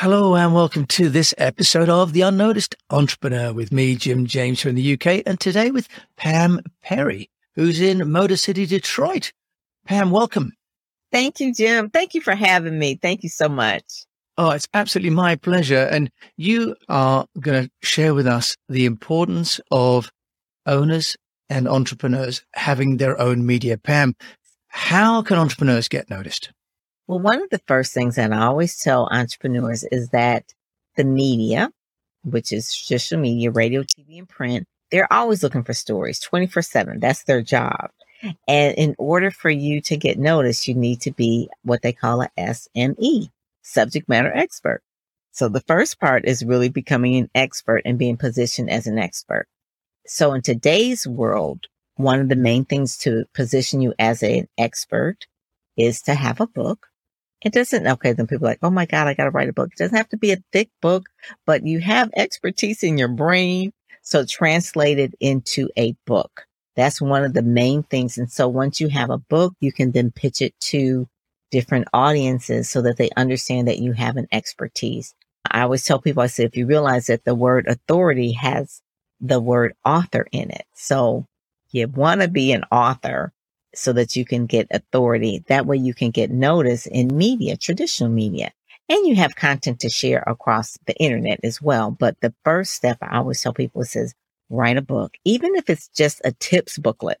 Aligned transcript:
Hello 0.00 0.34
and 0.34 0.54
welcome 0.54 0.86
to 0.86 1.10
this 1.10 1.34
episode 1.36 1.90
of 1.90 2.14
The 2.14 2.22
Unnoticed 2.22 2.74
Entrepreneur 2.88 3.52
with 3.52 3.70
me, 3.70 3.96
Jim 3.96 4.24
James 4.24 4.58
from 4.58 4.74
the 4.74 4.94
UK, 4.94 5.22
and 5.26 5.38
today 5.38 5.70
with 5.70 5.88
Pam 6.16 6.60
Perry, 6.82 7.28
who's 7.54 7.82
in 7.82 8.10
Motor 8.10 8.38
City, 8.38 8.64
Detroit. 8.64 9.30
Pam, 9.84 10.10
welcome. 10.10 10.52
Thank 11.12 11.38
you, 11.38 11.52
Jim. 11.52 11.90
Thank 11.90 12.14
you 12.14 12.22
for 12.22 12.34
having 12.34 12.78
me. 12.78 12.94
Thank 12.94 13.22
you 13.22 13.28
so 13.28 13.46
much. 13.46 13.84
Oh, 14.38 14.52
it's 14.52 14.68
absolutely 14.72 15.10
my 15.10 15.36
pleasure. 15.36 15.86
And 15.92 16.10
you 16.38 16.76
are 16.88 17.26
going 17.38 17.64
to 17.64 17.70
share 17.86 18.14
with 18.14 18.26
us 18.26 18.56
the 18.70 18.86
importance 18.86 19.60
of 19.70 20.10
owners 20.64 21.14
and 21.50 21.68
entrepreneurs 21.68 22.42
having 22.54 22.96
their 22.96 23.20
own 23.20 23.44
media. 23.44 23.76
Pam, 23.76 24.16
how 24.68 25.20
can 25.20 25.36
entrepreneurs 25.36 25.88
get 25.88 26.08
noticed? 26.08 26.52
Well, 27.10 27.18
one 27.18 27.42
of 27.42 27.50
the 27.50 27.60
first 27.66 27.92
things 27.92 28.14
that 28.14 28.32
I 28.32 28.42
always 28.42 28.78
tell 28.78 29.08
entrepreneurs 29.10 29.82
is 29.82 30.10
that 30.10 30.44
the 30.94 31.02
media, 31.02 31.72
which 32.22 32.52
is 32.52 32.68
social 32.68 33.18
media, 33.18 33.50
radio, 33.50 33.82
TV, 33.82 34.20
and 34.20 34.28
print, 34.28 34.68
they're 34.92 35.12
always 35.12 35.42
looking 35.42 35.64
for 35.64 35.72
stories 35.72 36.20
24 36.20 36.62
7. 36.62 37.00
That's 37.00 37.24
their 37.24 37.42
job. 37.42 37.90
And 38.46 38.76
in 38.76 38.94
order 38.96 39.32
for 39.32 39.50
you 39.50 39.80
to 39.80 39.96
get 39.96 40.20
noticed, 40.20 40.68
you 40.68 40.76
need 40.76 41.00
to 41.00 41.10
be 41.10 41.48
what 41.64 41.82
they 41.82 41.92
call 41.92 42.22
a 42.22 42.30
SME, 42.38 43.30
subject 43.62 44.08
matter 44.08 44.32
expert. 44.32 44.80
So 45.32 45.48
the 45.48 45.62
first 45.62 45.98
part 45.98 46.26
is 46.26 46.44
really 46.44 46.68
becoming 46.68 47.16
an 47.16 47.30
expert 47.34 47.82
and 47.84 47.98
being 47.98 48.18
positioned 48.18 48.70
as 48.70 48.86
an 48.86 49.00
expert. 49.00 49.48
So 50.06 50.32
in 50.34 50.42
today's 50.42 51.08
world, 51.08 51.66
one 51.96 52.20
of 52.20 52.28
the 52.28 52.36
main 52.36 52.66
things 52.66 52.96
to 52.98 53.24
position 53.34 53.80
you 53.80 53.94
as 53.98 54.22
an 54.22 54.46
expert 54.56 55.26
is 55.76 56.02
to 56.02 56.14
have 56.14 56.40
a 56.40 56.46
book 56.46 56.86
it 57.42 57.52
doesn't, 57.52 57.86
okay, 57.86 58.12
then 58.12 58.26
people 58.26 58.46
like, 58.46 58.58
oh 58.62 58.70
my 58.70 58.86
God, 58.86 59.06
I 59.06 59.14
got 59.14 59.24
to 59.24 59.30
write 59.30 59.48
a 59.48 59.52
book. 59.52 59.70
It 59.72 59.78
doesn't 59.78 59.96
have 59.96 60.08
to 60.10 60.16
be 60.16 60.32
a 60.32 60.42
thick 60.52 60.70
book, 60.82 61.08
but 61.46 61.66
you 61.66 61.80
have 61.80 62.10
expertise 62.16 62.82
in 62.82 62.98
your 62.98 63.08
brain. 63.08 63.72
So 64.02 64.24
translate 64.24 64.98
it 64.98 65.14
into 65.20 65.68
a 65.76 65.94
book. 66.06 66.46
That's 66.76 67.00
one 67.00 67.24
of 67.24 67.34
the 67.34 67.42
main 67.42 67.82
things. 67.82 68.18
And 68.18 68.30
so 68.30 68.48
once 68.48 68.80
you 68.80 68.88
have 68.88 69.10
a 69.10 69.18
book, 69.18 69.54
you 69.60 69.72
can 69.72 69.92
then 69.92 70.10
pitch 70.10 70.40
it 70.40 70.58
to 70.60 71.08
different 71.50 71.88
audiences 71.92 72.70
so 72.70 72.82
that 72.82 72.96
they 72.96 73.10
understand 73.16 73.68
that 73.68 73.78
you 73.78 73.92
have 73.92 74.16
an 74.16 74.28
expertise. 74.32 75.14
I 75.50 75.62
always 75.62 75.84
tell 75.84 76.00
people, 76.00 76.22
I 76.22 76.26
say, 76.28 76.44
if 76.44 76.56
you 76.56 76.66
realize 76.66 77.06
that 77.06 77.24
the 77.24 77.34
word 77.34 77.66
authority 77.66 78.32
has 78.32 78.80
the 79.20 79.40
word 79.40 79.74
author 79.84 80.26
in 80.32 80.50
it. 80.50 80.64
So 80.74 81.26
you 81.70 81.88
want 81.88 82.20
to 82.22 82.28
be 82.28 82.52
an 82.52 82.64
author 82.72 83.32
so 83.74 83.92
that 83.92 84.16
you 84.16 84.24
can 84.24 84.46
get 84.46 84.66
authority. 84.70 85.44
That 85.48 85.66
way 85.66 85.76
you 85.76 85.94
can 85.94 86.10
get 86.10 86.30
notice 86.30 86.86
in 86.86 87.16
media, 87.16 87.56
traditional 87.56 88.10
media. 88.10 88.52
And 88.88 89.06
you 89.06 89.14
have 89.16 89.36
content 89.36 89.80
to 89.80 89.88
share 89.88 90.24
across 90.26 90.76
the 90.86 90.96
internet 90.96 91.40
as 91.44 91.62
well. 91.62 91.92
But 91.92 92.20
the 92.20 92.34
first 92.44 92.72
step 92.72 92.98
I 93.00 93.18
always 93.18 93.40
tell 93.40 93.52
people 93.52 93.82
is 93.82 94.14
write 94.48 94.76
a 94.76 94.82
book, 94.82 95.14
even 95.24 95.54
if 95.54 95.70
it's 95.70 95.88
just 95.88 96.20
a 96.24 96.32
tips 96.32 96.76
booklet. 96.76 97.18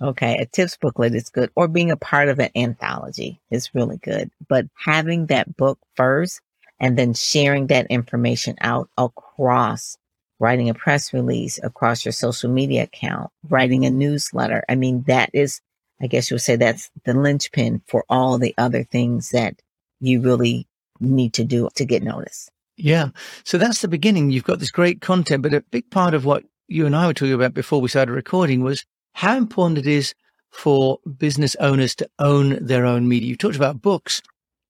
Okay. 0.00 0.36
A 0.36 0.46
tips 0.46 0.76
booklet 0.76 1.14
is 1.14 1.28
good 1.28 1.50
or 1.56 1.66
being 1.66 1.90
a 1.90 1.96
part 1.96 2.28
of 2.28 2.38
an 2.38 2.50
anthology 2.54 3.40
is 3.50 3.74
really 3.74 3.96
good, 3.96 4.30
but 4.48 4.66
having 4.76 5.26
that 5.26 5.56
book 5.56 5.80
first 5.96 6.40
and 6.78 6.96
then 6.96 7.14
sharing 7.14 7.66
that 7.66 7.88
information 7.88 8.54
out 8.60 8.88
across 8.96 9.98
writing 10.38 10.68
a 10.68 10.74
press 10.74 11.12
release 11.12 11.58
across 11.62 12.04
your 12.04 12.12
social 12.12 12.50
media 12.50 12.84
account, 12.84 13.30
writing 13.48 13.84
a 13.84 13.90
newsletter. 13.90 14.62
I 14.68 14.76
mean, 14.76 15.02
that 15.08 15.30
is 15.32 15.60
I 16.00 16.06
guess 16.06 16.30
you 16.30 16.34
would 16.34 16.42
say 16.42 16.56
that's 16.56 16.90
the 17.04 17.14
linchpin 17.14 17.82
for 17.86 18.04
all 18.08 18.38
the 18.38 18.54
other 18.56 18.84
things 18.84 19.30
that 19.30 19.60
you 20.00 20.20
really 20.20 20.66
need 21.00 21.34
to 21.34 21.44
do 21.44 21.68
to 21.74 21.84
get 21.84 22.02
noticed. 22.02 22.50
Yeah. 22.76 23.08
So 23.44 23.58
that's 23.58 23.80
the 23.80 23.88
beginning. 23.88 24.30
You've 24.30 24.44
got 24.44 24.60
this 24.60 24.70
great 24.70 25.00
content, 25.00 25.42
but 25.42 25.54
a 25.54 25.60
big 25.60 25.90
part 25.90 26.14
of 26.14 26.24
what 26.24 26.44
you 26.68 26.86
and 26.86 26.94
I 26.94 27.06
were 27.06 27.14
talking 27.14 27.34
about 27.34 27.54
before 27.54 27.80
we 27.80 27.88
started 27.88 28.12
recording 28.12 28.62
was 28.62 28.84
how 29.14 29.36
important 29.36 29.78
it 29.78 29.86
is 29.86 30.14
for 30.50 30.98
business 31.18 31.56
owners 31.56 31.94
to 31.96 32.08
own 32.18 32.64
their 32.64 32.86
own 32.86 33.08
media. 33.08 33.30
You 33.30 33.36
talked 33.36 33.56
about 33.56 33.82
books, 33.82 34.22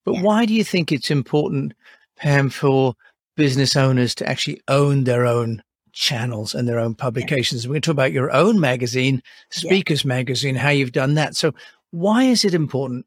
but 0.05 0.15
yeah. 0.15 0.22
why 0.22 0.47
do 0.47 0.55
you 0.55 0.65
think 0.65 0.91
it's 0.91 1.10
important, 1.10 1.75
Pam, 2.16 2.49
for 2.49 2.95
business 3.37 3.77
owners 3.77 4.15
to 4.16 4.28
actually 4.28 4.60
own 4.69 5.05
their 5.05 5.27
own 5.27 5.62
channels 5.98 6.54
and 6.54 6.69
their 6.69 6.78
own 6.78 6.94
publications. 6.94 7.66
We're 7.66 7.75
going 7.75 7.82
to 7.82 7.86
talk 7.86 7.94
about 7.94 8.12
your 8.12 8.31
own 8.31 8.60
magazine, 8.60 9.22
Speakers 9.50 10.04
yeah. 10.04 10.09
Magazine, 10.09 10.54
how 10.54 10.70
you've 10.70 10.92
done 10.92 11.14
that. 11.14 11.36
So, 11.36 11.53
why 11.91 12.25
is 12.25 12.44
it 12.44 12.54
important 12.54 13.06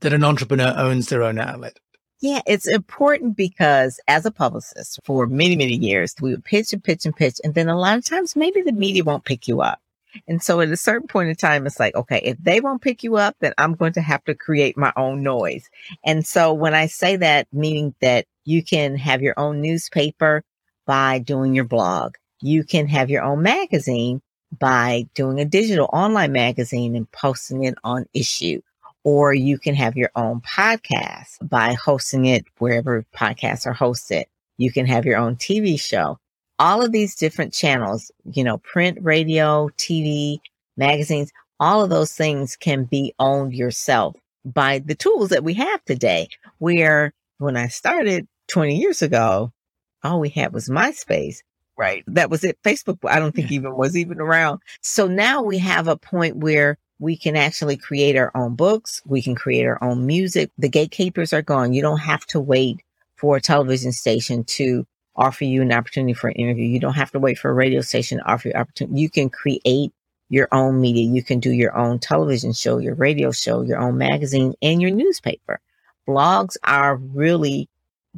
that 0.00 0.12
an 0.12 0.22
entrepreneur 0.22 0.74
owns 0.76 1.08
their 1.08 1.22
own 1.22 1.38
outlet? 1.38 1.78
Yeah, 2.20 2.40
it's 2.46 2.66
important 2.66 3.36
because 3.36 4.00
as 4.08 4.26
a 4.26 4.30
publicist 4.30 5.00
for 5.04 5.26
many, 5.26 5.56
many 5.56 5.76
years, 5.76 6.14
we 6.20 6.30
would 6.30 6.44
pitch 6.44 6.72
and 6.72 6.82
pitch 6.82 7.04
and 7.06 7.14
pitch. 7.14 7.40
And 7.44 7.54
then 7.54 7.68
a 7.68 7.78
lot 7.78 7.98
of 7.98 8.04
times 8.04 8.36
maybe 8.36 8.62
the 8.62 8.72
media 8.72 9.04
won't 9.04 9.24
pick 9.24 9.48
you 9.48 9.60
up. 9.60 9.80
And 10.26 10.42
so 10.42 10.60
at 10.60 10.70
a 10.70 10.78
certain 10.78 11.08
point 11.08 11.28
in 11.28 11.36
time, 11.36 11.66
it's 11.66 11.78
like, 11.78 11.94
okay, 11.94 12.20
if 12.24 12.38
they 12.38 12.60
won't 12.60 12.80
pick 12.80 13.02
you 13.02 13.16
up, 13.16 13.36
then 13.40 13.52
I'm 13.58 13.74
going 13.74 13.92
to 13.94 14.00
have 14.00 14.24
to 14.24 14.34
create 14.34 14.78
my 14.78 14.92
own 14.96 15.22
noise. 15.22 15.68
And 16.04 16.26
so 16.26 16.54
when 16.54 16.74
I 16.74 16.86
say 16.86 17.16
that, 17.16 17.48
meaning 17.52 17.94
that 18.00 18.26
you 18.44 18.64
can 18.64 18.96
have 18.96 19.20
your 19.20 19.34
own 19.38 19.60
newspaper 19.60 20.42
by 20.86 21.18
doing 21.18 21.54
your 21.54 21.64
blog. 21.64 22.14
You 22.40 22.64
can 22.64 22.86
have 22.88 23.10
your 23.10 23.22
own 23.22 23.42
magazine 23.42 24.20
by 24.58 25.08
doing 25.14 25.40
a 25.40 25.44
digital 25.44 25.88
online 25.92 26.32
magazine 26.32 26.94
and 26.96 27.10
posting 27.10 27.64
it 27.64 27.74
on 27.82 28.06
Issuu. 28.14 28.62
Or 29.04 29.32
you 29.32 29.58
can 29.58 29.74
have 29.74 29.96
your 29.96 30.10
own 30.16 30.40
podcast 30.40 31.36
by 31.40 31.74
hosting 31.74 32.26
it 32.26 32.44
wherever 32.58 33.04
podcasts 33.14 33.66
are 33.66 33.74
hosted. 33.74 34.24
You 34.58 34.72
can 34.72 34.86
have 34.86 35.04
your 35.04 35.18
own 35.18 35.36
TV 35.36 35.78
show. 35.80 36.18
All 36.58 36.82
of 36.82 36.90
these 36.90 37.14
different 37.14 37.52
channels, 37.52 38.10
you 38.24 38.42
know, 38.42 38.58
print, 38.58 38.98
radio, 39.02 39.68
TV, 39.76 40.38
magazines, 40.76 41.30
all 41.60 41.82
of 41.82 41.90
those 41.90 42.12
things 42.12 42.56
can 42.56 42.84
be 42.84 43.14
owned 43.18 43.54
yourself 43.54 44.16
by 44.44 44.80
the 44.80 44.94
tools 44.94 45.30
that 45.30 45.44
we 45.44 45.54
have 45.54 45.84
today. 45.84 46.28
Where 46.58 47.12
when 47.38 47.56
I 47.56 47.68
started 47.68 48.26
20 48.48 48.76
years 48.76 49.02
ago, 49.02 49.52
all 50.02 50.20
we 50.20 50.30
had 50.30 50.52
was 50.52 50.68
MySpace. 50.68 51.42
Right. 51.76 52.04
That 52.06 52.30
was 52.30 52.42
it. 52.42 52.58
Facebook, 52.62 52.98
I 53.04 53.18
don't 53.18 53.34
think 53.34 53.52
even 53.52 53.76
was 53.76 53.96
even 53.96 54.20
around. 54.20 54.60
So 54.80 55.06
now 55.06 55.42
we 55.42 55.58
have 55.58 55.88
a 55.88 55.96
point 55.96 56.36
where 56.36 56.78
we 56.98 57.16
can 57.16 57.36
actually 57.36 57.76
create 57.76 58.16
our 58.16 58.30
own 58.34 58.54
books. 58.54 59.02
We 59.04 59.20
can 59.20 59.34
create 59.34 59.66
our 59.66 59.82
own 59.84 60.06
music. 60.06 60.50
The 60.56 60.70
gatekeepers 60.70 61.32
are 61.32 61.42
gone. 61.42 61.74
You 61.74 61.82
don't 61.82 61.98
have 61.98 62.24
to 62.26 62.40
wait 62.40 62.80
for 63.16 63.36
a 63.36 63.40
television 63.40 63.92
station 63.92 64.44
to 64.44 64.86
offer 65.14 65.44
you 65.44 65.62
an 65.62 65.72
opportunity 65.72 66.14
for 66.14 66.28
an 66.28 66.36
interview. 66.36 66.66
You 66.66 66.80
don't 66.80 66.94
have 66.94 67.10
to 67.12 67.18
wait 67.18 67.38
for 67.38 67.50
a 67.50 67.54
radio 67.54 67.80
station 67.82 68.18
to 68.18 68.24
offer 68.24 68.48
you 68.48 68.54
opportunity. 68.54 69.00
You 69.00 69.10
can 69.10 69.28
create 69.28 69.92
your 70.28 70.48
own 70.52 70.80
media. 70.80 71.04
You 71.04 71.22
can 71.22 71.40
do 71.40 71.50
your 71.50 71.76
own 71.76 71.98
television 71.98 72.52
show, 72.52 72.78
your 72.78 72.94
radio 72.94 73.30
show, 73.32 73.62
your 73.62 73.78
own 73.78 73.98
magazine 73.98 74.54
and 74.62 74.80
your 74.80 74.90
newspaper. 74.90 75.60
Blogs 76.08 76.56
are 76.64 76.96
really 76.96 77.68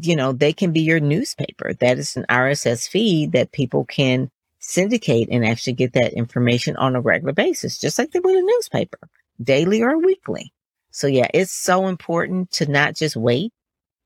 you 0.00 0.16
know, 0.16 0.32
they 0.32 0.52
can 0.52 0.72
be 0.72 0.80
your 0.80 1.00
newspaper. 1.00 1.74
That 1.74 1.98
is 1.98 2.16
an 2.16 2.26
RSS 2.28 2.88
feed 2.88 3.32
that 3.32 3.52
people 3.52 3.84
can 3.84 4.30
syndicate 4.58 5.28
and 5.30 5.46
actually 5.46 5.72
get 5.74 5.92
that 5.94 6.12
information 6.12 6.76
on 6.76 6.96
a 6.96 7.00
regular 7.00 7.32
basis, 7.32 7.78
just 7.78 7.98
like 7.98 8.10
they 8.10 8.20
would 8.20 8.36
a 8.36 8.42
newspaper, 8.42 8.98
daily 9.42 9.82
or 9.82 9.98
weekly. 9.98 10.52
So 10.90 11.06
yeah, 11.06 11.28
it's 11.32 11.52
so 11.52 11.86
important 11.86 12.50
to 12.52 12.70
not 12.70 12.96
just 12.96 13.16
wait 13.16 13.52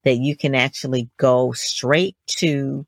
that 0.04 0.16
you 0.16 0.36
can 0.36 0.54
actually 0.54 1.08
go 1.16 1.52
straight 1.52 2.16
to 2.38 2.86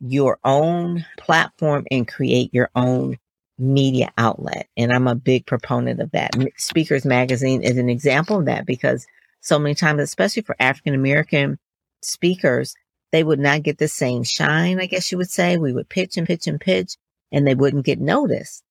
your 0.00 0.38
own 0.44 1.04
platform 1.18 1.86
and 1.90 2.08
create 2.08 2.52
your 2.52 2.70
own 2.74 3.18
media 3.58 4.12
outlet. 4.18 4.68
And 4.76 4.92
I'm 4.92 5.06
a 5.06 5.14
big 5.14 5.46
proponent 5.46 6.00
of 6.00 6.10
that. 6.12 6.32
Speakers 6.56 7.04
Magazine 7.04 7.62
is 7.62 7.76
an 7.76 7.88
example 7.88 8.38
of 8.38 8.46
that 8.46 8.66
because 8.66 9.06
so 9.40 9.58
many 9.58 9.74
times, 9.74 10.00
especially 10.00 10.42
for 10.42 10.56
African 10.58 10.94
American 10.94 11.58
speakers, 12.04 12.74
they 13.12 13.22
would 13.22 13.38
not 13.38 13.62
get 13.62 13.78
the 13.78 13.88
same 13.88 14.24
shine, 14.24 14.80
I 14.80 14.86
guess 14.86 15.12
you 15.12 15.18
would 15.18 15.30
say. 15.30 15.56
We 15.56 15.72
would 15.72 15.88
pitch 15.88 16.16
and 16.16 16.26
pitch 16.26 16.46
and 16.46 16.60
pitch 16.60 16.96
and 17.32 17.46
they 17.46 17.54
wouldn't 17.54 17.86
get 17.86 18.00
noticed. 18.00 18.62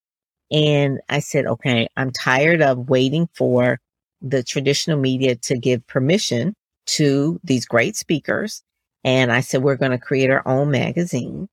And 0.51 1.00
I 1.09 1.19
said, 1.19 1.45
okay, 1.45 1.88
I'm 1.95 2.12
tired 2.12 2.62
of 2.62 2.89
waiting 2.89 3.27
for 3.33 3.80
the 4.21 4.44
traditional 4.44 5.00
media 5.00 5.35
to 5.35 5.57
give 5.57 5.85
permission 5.88 6.53
to 6.85 7.39
these 7.44 7.65
great 7.65 7.95
speakers. 7.95 8.63
And 9.03 9.31
I 9.31 9.41
said, 9.41 9.63
we're 9.63 9.75
going 9.75 9.91
to 9.91 9.97
create 9.97 10.30
our 10.30 10.47
own 10.47 10.71
magazine 10.71 11.50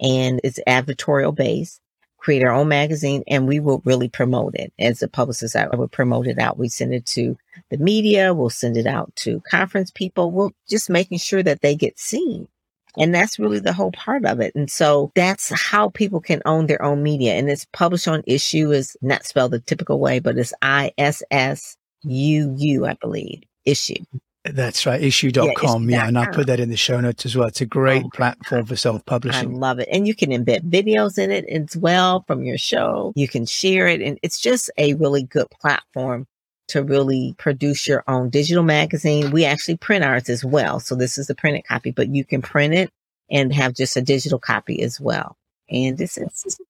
and 0.00 0.40
it's 0.44 0.60
advertorial 0.66 1.34
based 1.34 1.80
create 2.18 2.42
our 2.42 2.52
own 2.52 2.68
magazine 2.68 3.22
and 3.26 3.46
we 3.46 3.60
will 3.60 3.80
really 3.84 4.08
promote 4.08 4.54
it 4.54 4.72
as 4.78 5.02
a 5.02 5.08
publicist. 5.08 5.56
I 5.56 5.68
would 5.74 5.92
promote 5.92 6.26
it 6.26 6.38
out. 6.38 6.58
We 6.58 6.68
send 6.68 6.92
it 6.92 7.06
to 7.06 7.36
the 7.70 7.78
media. 7.78 8.34
We'll 8.34 8.50
send 8.50 8.76
it 8.76 8.86
out 8.86 9.14
to 9.16 9.40
conference 9.48 9.90
people. 9.90 10.30
We'll 10.30 10.52
just 10.68 10.90
making 10.90 11.18
sure 11.18 11.42
that 11.42 11.60
they 11.62 11.74
get 11.74 11.98
seen. 11.98 12.48
And 12.96 13.14
that's 13.14 13.38
really 13.38 13.60
the 13.60 13.72
whole 13.72 13.92
part 13.92 14.24
of 14.24 14.40
it. 14.40 14.54
And 14.56 14.68
so 14.68 15.12
that's 15.14 15.50
how 15.50 15.90
people 15.90 16.20
can 16.20 16.42
own 16.44 16.66
their 16.66 16.82
own 16.82 17.02
media. 17.02 17.34
And 17.34 17.48
it's 17.48 17.66
published 17.72 18.08
on 18.08 18.22
Issuu 18.22 18.74
is 18.74 18.96
not 19.00 19.24
spelled 19.24 19.52
the 19.52 19.60
typical 19.60 20.00
way, 20.00 20.18
but 20.18 20.36
it's 20.36 20.52
I 20.60 20.92
S 20.98 21.22
S 21.30 21.76
U 22.02 22.54
U, 22.58 22.86
I 22.86 22.94
believe, 22.94 23.42
Issuu. 23.66 24.04
That's 24.52 24.86
right, 24.86 25.00
issuu.com. 25.00 25.88
Yeah, 25.88 25.96
yeah, 25.96 26.08
and 26.08 26.18
I'll 26.18 26.32
put 26.32 26.46
that 26.46 26.60
in 26.60 26.70
the 26.70 26.76
show 26.76 27.00
notes 27.00 27.26
as 27.26 27.36
well. 27.36 27.48
It's 27.48 27.60
a 27.60 27.66
great 27.66 28.04
oh, 28.04 28.10
platform 28.10 28.66
for 28.66 28.76
self 28.76 29.04
publishing. 29.04 29.54
I 29.54 29.58
love 29.58 29.78
it. 29.78 29.88
And 29.90 30.06
you 30.06 30.14
can 30.14 30.30
embed 30.30 30.68
videos 30.68 31.18
in 31.18 31.30
it 31.30 31.44
as 31.46 31.76
well 31.76 32.24
from 32.26 32.44
your 32.44 32.58
show. 32.58 33.12
You 33.16 33.28
can 33.28 33.46
share 33.46 33.88
it. 33.88 34.00
And 34.00 34.18
it's 34.22 34.40
just 34.40 34.70
a 34.78 34.94
really 34.94 35.22
good 35.22 35.48
platform 35.50 36.26
to 36.68 36.82
really 36.82 37.34
produce 37.38 37.86
your 37.86 38.04
own 38.06 38.30
digital 38.30 38.62
magazine. 38.62 39.30
We 39.30 39.44
actually 39.44 39.78
print 39.78 40.04
ours 40.04 40.28
as 40.28 40.44
well. 40.44 40.80
So 40.80 40.94
this 40.94 41.18
is 41.18 41.26
the 41.26 41.34
printed 41.34 41.64
copy, 41.66 41.90
but 41.90 42.08
you 42.08 42.24
can 42.24 42.42
print 42.42 42.74
it 42.74 42.90
and 43.30 43.52
have 43.52 43.74
just 43.74 43.96
a 43.96 44.02
digital 44.02 44.38
copy 44.38 44.82
as 44.82 45.00
well. 45.00 45.36
And 45.70 45.98
this 45.98 46.16
is 46.16 46.60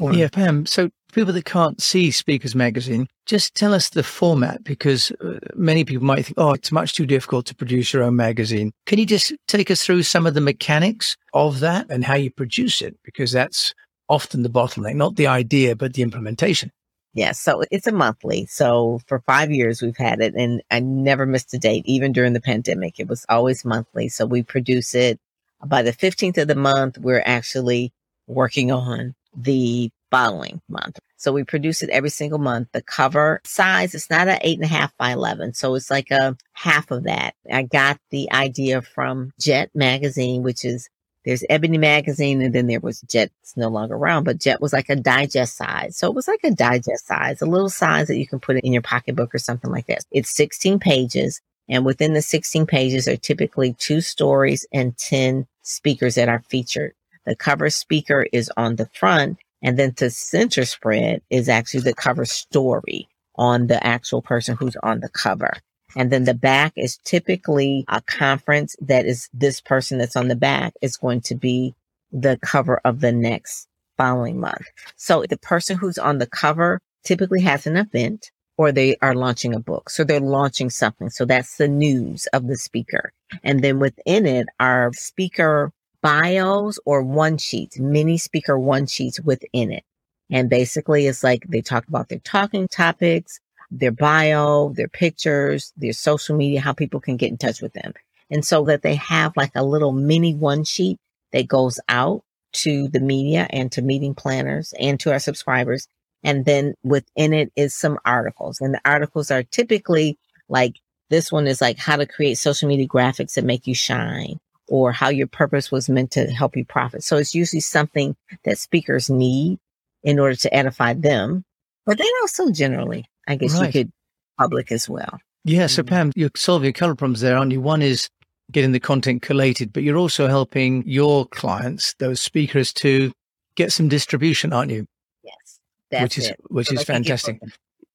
yeah, 0.00 0.28
Pam. 0.28 0.66
So 0.66 0.90
people 1.12 1.32
that 1.32 1.44
can't 1.44 1.80
see 1.80 2.10
Speakers 2.10 2.54
Magazine, 2.54 3.08
just 3.26 3.54
tell 3.54 3.74
us 3.74 3.90
the 3.90 4.02
format 4.02 4.62
because 4.64 5.10
uh, 5.20 5.38
many 5.54 5.84
people 5.84 6.06
might 6.06 6.26
think, 6.26 6.38
oh, 6.38 6.52
it's 6.52 6.72
much 6.72 6.94
too 6.94 7.06
difficult 7.06 7.46
to 7.46 7.54
produce 7.54 7.92
your 7.92 8.02
own 8.02 8.16
magazine. 8.16 8.72
Can 8.86 8.98
you 8.98 9.06
just 9.06 9.32
take 9.46 9.70
us 9.70 9.84
through 9.84 10.02
some 10.02 10.26
of 10.26 10.34
the 10.34 10.40
mechanics 10.40 11.16
of 11.34 11.60
that 11.60 11.86
and 11.90 12.04
how 12.04 12.14
you 12.14 12.30
produce 12.30 12.82
it? 12.82 12.96
Because 13.04 13.32
that's 13.32 13.74
often 14.08 14.42
the 14.42 14.50
bottleneck, 14.50 14.94
not 14.94 15.16
the 15.16 15.26
idea, 15.26 15.76
but 15.76 15.94
the 15.94 16.02
implementation. 16.02 16.70
Yes. 17.14 17.26
Yeah, 17.26 17.32
so 17.32 17.64
it's 17.70 17.86
a 17.86 17.92
monthly. 17.92 18.46
So 18.46 19.00
for 19.06 19.20
five 19.20 19.50
years 19.50 19.82
we've 19.82 19.96
had 19.96 20.20
it 20.20 20.34
and 20.34 20.62
I 20.70 20.80
never 20.80 21.26
missed 21.26 21.52
a 21.54 21.58
date, 21.58 21.84
even 21.86 22.12
during 22.12 22.32
the 22.32 22.40
pandemic. 22.40 23.00
It 23.00 23.08
was 23.08 23.24
always 23.28 23.64
monthly. 23.64 24.08
So 24.08 24.26
we 24.26 24.42
produce 24.42 24.94
it 24.94 25.18
by 25.66 25.82
the 25.82 25.92
15th 25.92 26.38
of 26.38 26.48
the 26.48 26.54
month. 26.54 26.98
We're 26.98 27.22
actually 27.24 27.92
working 28.26 28.70
on 28.70 29.14
the 29.38 29.90
following 30.10 30.60
month. 30.68 30.98
So 31.16 31.32
we 31.32 31.44
produce 31.44 31.82
it 31.82 31.90
every 31.90 32.10
single 32.10 32.38
month. 32.38 32.68
The 32.72 32.82
cover 32.82 33.40
size, 33.44 33.94
it's 33.94 34.10
not 34.10 34.28
an 34.28 34.38
eight 34.42 34.58
and 34.58 34.64
a 34.64 34.68
half 34.68 34.96
by 34.96 35.12
11. 35.12 35.54
So 35.54 35.74
it's 35.74 35.90
like 35.90 36.10
a 36.10 36.36
half 36.52 36.90
of 36.90 37.04
that. 37.04 37.34
I 37.50 37.62
got 37.62 37.98
the 38.10 38.30
idea 38.32 38.82
from 38.82 39.32
Jet 39.40 39.70
magazine, 39.74 40.42
which 40.42 40.64
is 40.64 40.88
there's 41.24 41.44
Ebony 41.50 41.78
magazine 41.78 42.40
and 42.40 42.54
then 42.54 42.68
there 42.68 42.80
was 42.80 43.00
Jet. 43.02 43.30
It's 43.42 43.56
no 43.56 43.68
longer 43.68 43.94
around, 43.94 44.24
but 44.24 44.38
Jet 44.38 44.60
was 44.60 44.72
like 44.72 44.88
a 44.88 44.96
digest 44.96 45.56
size. 45.56 45.96
So 45.96 46.08
it 46.08 46.14
was 46.14 46.28
like 46.28 46.40
a 46.44 46.50
digest 46.50 47.06
size, 47.06 47.42
a 47.42 47.46
little 47.46 47.68
size 47.68 48.08
that 48.08 48.18
you 48.18 48.26
can 48.26 48.40
put 48.40 48.56
in 48.56 48.72
your 48.72 48.82
pocketbook 48.82 49.34
or 49.34 49.38
something 49.38 49.70
like 49.70 49.86
that. 49.86 50.04
It's 50.10 50.34
16 50.34 50.78
pages. 50.78 51.40
And 51.68 51.84
within 51.84 52.14
the 52.14 52.22
16 52.22 52.64
pages 52.66 53.06
are 53.08 53.16
typically 53.16 53.74
two 53.74 54.00
stories 54.00 54.66
and 54.72 54.96
10 54.96 55.46
speakers 55.62 56.14
that 56.14 56.30
are 56.30 56.42
featured. 56.48 56.94
The 57.28 57.36
cover 57.36 57.68
speaker 57.68 58.26
is 58.32 58.50
on 58.56 58.76
the 58.76 58.88
front 58.94 59.36
and 59.62 59.78
then 59.78 59.92
the 59.94 60.08
center 60.08 60.64
spread 60.64 61.20
is 61.28 61.50
actually 61.50 61.80
the 61.80 61.92
cover 61.92 62.24
story 62.24 63.06
on 63.34 63.66
the 63.66 63.86
actual 63.86 64.22
person 64.22 64.56
who's 64.56 64.76
on 64.82 65.00
the 65.00 65.10
cover. 65.10 65.52
And 65.94 66.10
then 66.10 66.24
the 66.24 66.32
back 66.32 66.72
is 66.74 66.96
typically 67.04 67.84
a 67.88 68.00
conference 68.00 68.76
that 68.80 69.04
is 69.04 69.28
this 69.34 69.60
person 69.60 69.98
that's 69.98 70.16
on 70.16 70.28
the 70.28 70.36
back 70.36 70.72
is 70.80 70.96
going 70.96 71.20
to 71.22 71.34
be 71.34 71.74
the 72.10 72.38
cover 72.40 72.80
of 72.86 73.00
the 73.00 73.12
next 73.12 73.68
following 73.98 74.40
month. 74.40 74.64
So 74.96 75.26
the 75.28 75.36
person 75.36 75.76
who's 75.76 75.98
on 75.98 76.16
the 76.16 76.26
cover 76.26 76.80
typically 77.04 77.42
has 77.42 77.66
an 77.66 77.76
event 77.76 78.30
or 78.56 78.72
they 78.72 78.96
are 79.02 79.14
launching 79.14 79.54
a 79.54 79.60
book. 79.60 79.90
So 79.90 80.02
they're 80.02 80.18
launching 80.18 80.70
something. 80.70 81.10
So 81.10 81.26
that's 81.26 81.58
the 81.58 81.68
news 81.68 82.26
of 82.32 82.46
the 82.46 82.56
speaker. 82.56 83.12
And 83.44 83.62
then 83.62 83.80
within 83.80 84.24
it 84.24 84.46
are 84.58 84.94
speaker 84.94 85.72
bios 86.02 86.78
or 86.84 87.02
one 87.02 87.38
sheets, 87.38 87.78
mini 87.78 88.18
speaker 88.18 88.58
one 88.58 88.86
sheets 88.86 89.20
within 89.20 89.72
it. 89.72 89.84
And 90.30 90.50
basically 90.50 91.06
it's 91.06 91.24
like 91.24 91.44
they 91.48 91.60
talk 91.60 91.86
about 91.88 92.08
their 92.08 92.18
talking 92.20 92.68
topics, 92.68 93.40
their 93.70 93.92
bio, 93.92 94.70
their 94.70 94.88
pictures, 94.88 95.72
their 95.76 95.92
social 95.92 96.36
media, 96.36 96.60
how 96.60 96.72
people 96.72 97.00
can 97.00 97.16
get 97.16 97.30
in 97.30 97.38
touch 97.38 97.62
with 97.62 97.72
them. 97.72 97.94
And 98.30 98.44
so 98.44 98.64
that 98.64 98.82
they 98.82 98.96
have 98.96 99.32
like 99.36 99.52
a 99.54 99.64
little 99.64 99.92
mini 99.92 100.34
one 100.34 100.64
sheet 100.64 100.98
that 101.32 101.48
goes 101.48 101.80
out 101.88 102.22
to 102.52 102.88
the 102.88 103.00
media 103.00 103.46
and 103.50 103.70
to 103.72 103.82
meeting 103.82 104.14
planners 104.14 104.74
and 104.78 104.98
to 105.00 105.12
our 105.12 105.18
subscribers. 105.18 105.88
And 106.22 106.44
then 106.44 106.74
within 106.82 107.32
it 107.32 107.52
is 107.56 107.74
some 107.74 107.98
articles 108.04 108.60
and 108.60 108.74
the 108.74 108.80
articles 108.84 109.30
are 109.30 109.42
typically 109.42 110.18
like 110.48 110.76
this 111.10 111.32
one 111.32 111.46
is 111.46 111.60
like 111.60 111.78
how 111.78 111.96
to 111.96 112.06
create 112.06 112.36
social 112.36 112.68
media 112.68 112.86
graphics 112.86 113.34
that 113.34 113.44
make 113.44 113.66
you 113.66 113.74
shine 113.74 114.38
or 114.68 114.92
how 114.92 115.08
your 115.08 115.26
purpose 115.26 115.72
was 115.72 115.88
meant 115.88 116.10
to 116.12 116.26
help 116.26 116.56
you 116.56 116.64
profit. 116.64 117.02
So 117.02 117.16
it's 117.16 117.34
usually 117.34 117.60
something 117.60 118.16
that 118.44 118.58
speakers 118.58 119.10
need 119.10 119.58
in 120.02 120.18
order 120.18 120.36
to 120.36 120.54
edify 120.54 120.94
them, 120.94 121.44
but 121.84 121.98
then 121.98 122.06
also 122.22 122.50
generally, 122.50 123.06
I 123.26 123.36
guess 123.36 123.58
right. 123.58 123.66
you 123.66 123.72
could 123.72 123.92
public 124.38 124.70
as 124.70 124.88
well. 124.88 125.18
Yeah. 125.44 125.66
So 125.66 125.82
mm-hmm. 125.82 125.88
Pam, 125.88 126.12
you're 126.14 126.30
solving 126.36 126.68
a 126.68 126.72
couple 126.72 126.92
of 126.92 126.98
problems 126.98 127.20
there, 127.20 127.36
aren't 127.36 127.52
you? 127.52 127.60
One 127.60 127.82
is 127.82 128.08
getting 128.52 128.72
the 128.72 128.80
content 128.80 129.22
collated, 129.22 129.72
but 129.72 129.82
you're 129.82 129.96
also 129.96 130.26
helping 130.26 130.86
your 130.86 131.26
clients, 131.26 131.94
those 131.98 132.20
speakers 132.20 132.72
to 132.74 133.12
get 133.56 133.72
some 133.72 133.88
distribution, 133.88 134.52
aren't 134.52 134.70
you? 134.70 134.86
Yes. 135.22 135.60
That's 135.90 136.02
which 136.02 136.18
is, 136.18 136.28
it. 136.28 136.40
which 136.48 136.68
so 136.68 136.74
is 136.74 136.84
fantastic. 136.84 137.40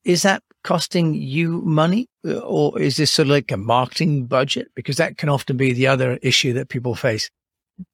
Is 0.05 0.23
that 0.23 0.43
costing 0.63 1.13
you 1.13 1.61
money 1.61 2.07
uh, 2.25 2.39
or 2.39 2.79
is 2.79 2.97
this 2.97 3.11
sort 3.11 3.27
of 3.27 3.31
like 3.31 3.51
a 3.51 3.57
marketing 3.57 4.25
budget? 4.25 4.69
Because 4.75 4.97
that 4.97 5.17
can 5.17 5.29
often 5.29 5.57
be 5.57 5.73
the 5.73 5.87
other 5.87 6.19
issue 6.21 6.53
that 6.53 6.69
people 6.69 6.95
face. 6.95 7.29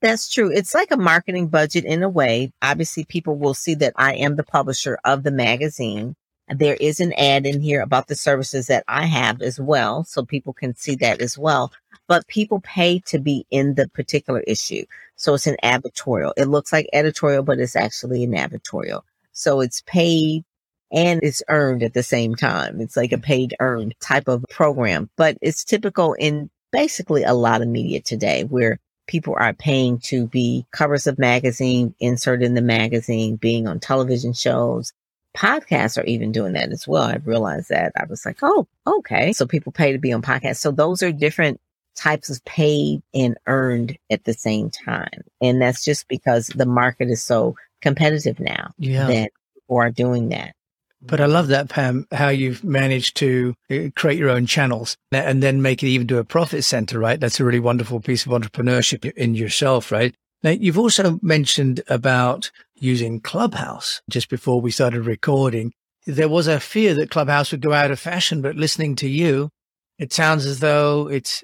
That's 0.02 0.30
true. 0.30 0.52
It's 0.52 0.74
like 0.74 0.92
a 0.92 0.98
marketing 0.98 1.48
budget 1.48 1.86
in 1.86 2.04
a 2.04 2.10
way. 2.10 2.52
Obviously, 2.62 3.06
people 3.06 3.36
will 3.36 3.54
see 3.54 3.76
that 3.76 3.94
I 3.96 4.16
am 4.16 4.36
the 4.36 4.44
publisher 4.44 5.00
of 5.06 5.24
the 5.24 5.32
magazine. 5.32 6.16
There 6.50 6.76
is 6.76 7.00
an 7.00 7.14
ad 7.14 7.46
in 7.46 7.62
here 7.62 7.82
about 7.82 8.08
the 8.08 8.16
services 8.16 8.68
that 8.68 8.84
I 8.88 9.06
have 9.06 9.42
as 9.42 9.60
well. 9.60 10.04
So 10.04 10.26
people 10.26 10.54
can 10.54 10.76
see 10.76 10.96
that 10.96 11.22
as 11.22 11.38
well. 11.38 11.72
But 12.08 12.28
people 12.28 12.60
pay 12.62 13.00
to 13.06 13.20
be 13.20 13.46
in 13.52 13.76
the 13.76 13.88
particular 13.90 14.42
issue. 14.42 14.84
So 15.16 15.36
it's 15.36 15.48
an 15.48 15.58
advertorial. 15.64 16.34
It 16.38 16.46
looks 16.46 16.74
like 16.74 16.90
editorial, 16.92 17.44
but 17.44 17.60
it's 17.60 17.76
actually 17.76 18.24
an 18.24 18.32
advertorial. 18.32 19.04
So 19.32 19.62
it's 19.62 19.82
paid 19.86 20.44
and 20.92 21.20
it's 21.24 21.44
earned 21.50 21.84
at 21.84 21.94
the 21.94 22.04
same 22.04 22.36
time. 22.36 22.82
It's 22.82 22.98
like 22.98 23.12
a 23.12 23.16
mm-hmm. 23.16 23.24
paid 23.24 23.56
earned 23.60 23.96
type 24.02 24.28
of 24.28 24.46
program, 24.50 25.10
but 25.16 25.38
it's 25.42 25.64
typical 25.64 26.14
in 26.14 26.50
basically 26.72 27.24
a 27.24 27.34
lot 27.34 27.62
of 27.62 27.68
media 27.68 28.02
today 28.02 28.44
where 28.44 28.80
people 29.08 29.36
are 29.38 29.54
paying 29.54 29.98
to 29.98 30.28
be 30.28 30.66
covers 30.72 31.08
of 31.08 31.18
magazine, 31.18 31.96
inserted 32.00 32.46
in 32.46 32.54
the 32.54 32.62
magazine, 32.62 33.36
being 33.36 33.68
on 33.68 33.80
television 33.80 34.34
shows. 34.34 34.94
Podcasts 35.36 35.98
are 35.98 36.06
even 36.06 36.32
doing 36.32 36.54
that 36.54 36.72
as 36.72 36.88
well. 36.88 37.04
I 37.04 37.16
realized 37.24 37.70
that 37.70 37.92
I 37.98 38.06
was 38.06 38.26
like, 38.26 38.38
oh, 38.42 38.68
okay. 38.86 39.34
So 39.34 39.46
people 39.46 39.72
pay 39.72 39.92
to 39.92 39.98
be 39.98 40.14
on 40.14 40.22
podcasts. 40.22 40.58
So 40.58 40.72
those 40.72 41.02
are 41.02 41.12
different 41.12 41.60
types 41.96 42.30
of 42.30 42.44
paid 42.46 43.02
and 43.14 43.36
earned 43.48 43.98
at 44.10 44.24
the 44.24 44.34
same 44.34 44.70
time. 44.70 45.24
And 45.42 45.62
that's 45.62 45.84
just 45.84 46.08
because 46.08 46.48
the 46.48 46.66
market 46.66 47.10
is 47.10 47.22
so 47.22 47.56
competitive 47.82 48.40
now 48.40 48.72
yeah. 48.78 49.08
that 49.08 49.32
people 49.54 49.78
are 49.78 49.92
doing 49.92 50.30
that. 50.30 50.54
But 51.02 51.22
I 51.22 51.28
love 51.28 51.48
that, 51.48 51.70
Pam, 51.70 52.08
how 52.12 52.30
you've 52.30 52.64
managed 52.64 53.16
to 53.18 53.56
uh, 53.72 53.90
create 53.96 54.20
your 54.20 54.30
own 54.30 54.46
channels 54.46 54.98
and 55.12 55.42
then 55.42 55.62
make 55.62 55.82
it 55.82 55.88
even 55.88 56.08
to 56.08 56.18
a 56.18 56.26
profit 56.26 56.64
center, 56.66 57.00
right? 57.00 57.20
That's 57.20 57.40
a 57.40 57.46
really 57.46 57.60
wonderful 57.60 58.02
piece 58.02 58.26
of 58.26 58.34
entrepreneurship 58.34 59.10
in 59.14 59.34
yourself, 59.34 59.92
right? 59.92 60.14
Now, 60.44 60.52
you've 60.52 60.80
also 60.80 61.20
mentioned 61.22 61.82
about 61.88 62.52
using 62.76 63.22
Clubhouse 63.22 64.02
just 64.10 64.30
before 64.30 64.62
we 64.62 64.72
started 64.72 65.06
recording. 65.06 65.74
There 66.06 66.30
was 66.30 66.48
a 66.48 66.60
fear 66.60 66.94
that 66.96 67.12
Clubhouse 67.12 67.52
would 67.52 67.62
go 67.62 67.74
out 67.74 67.92
of 67.92 68.00
fashion, 68.00 68.42
but 68.42 68.56
listening 68.56 68.96
to 68.98 69.08
you, 69.08 69.50
it 69.98 70.12
sounds 70.14 70.46
as 70.46 70.60
though 70.60 71.10
it's 71.10 71.44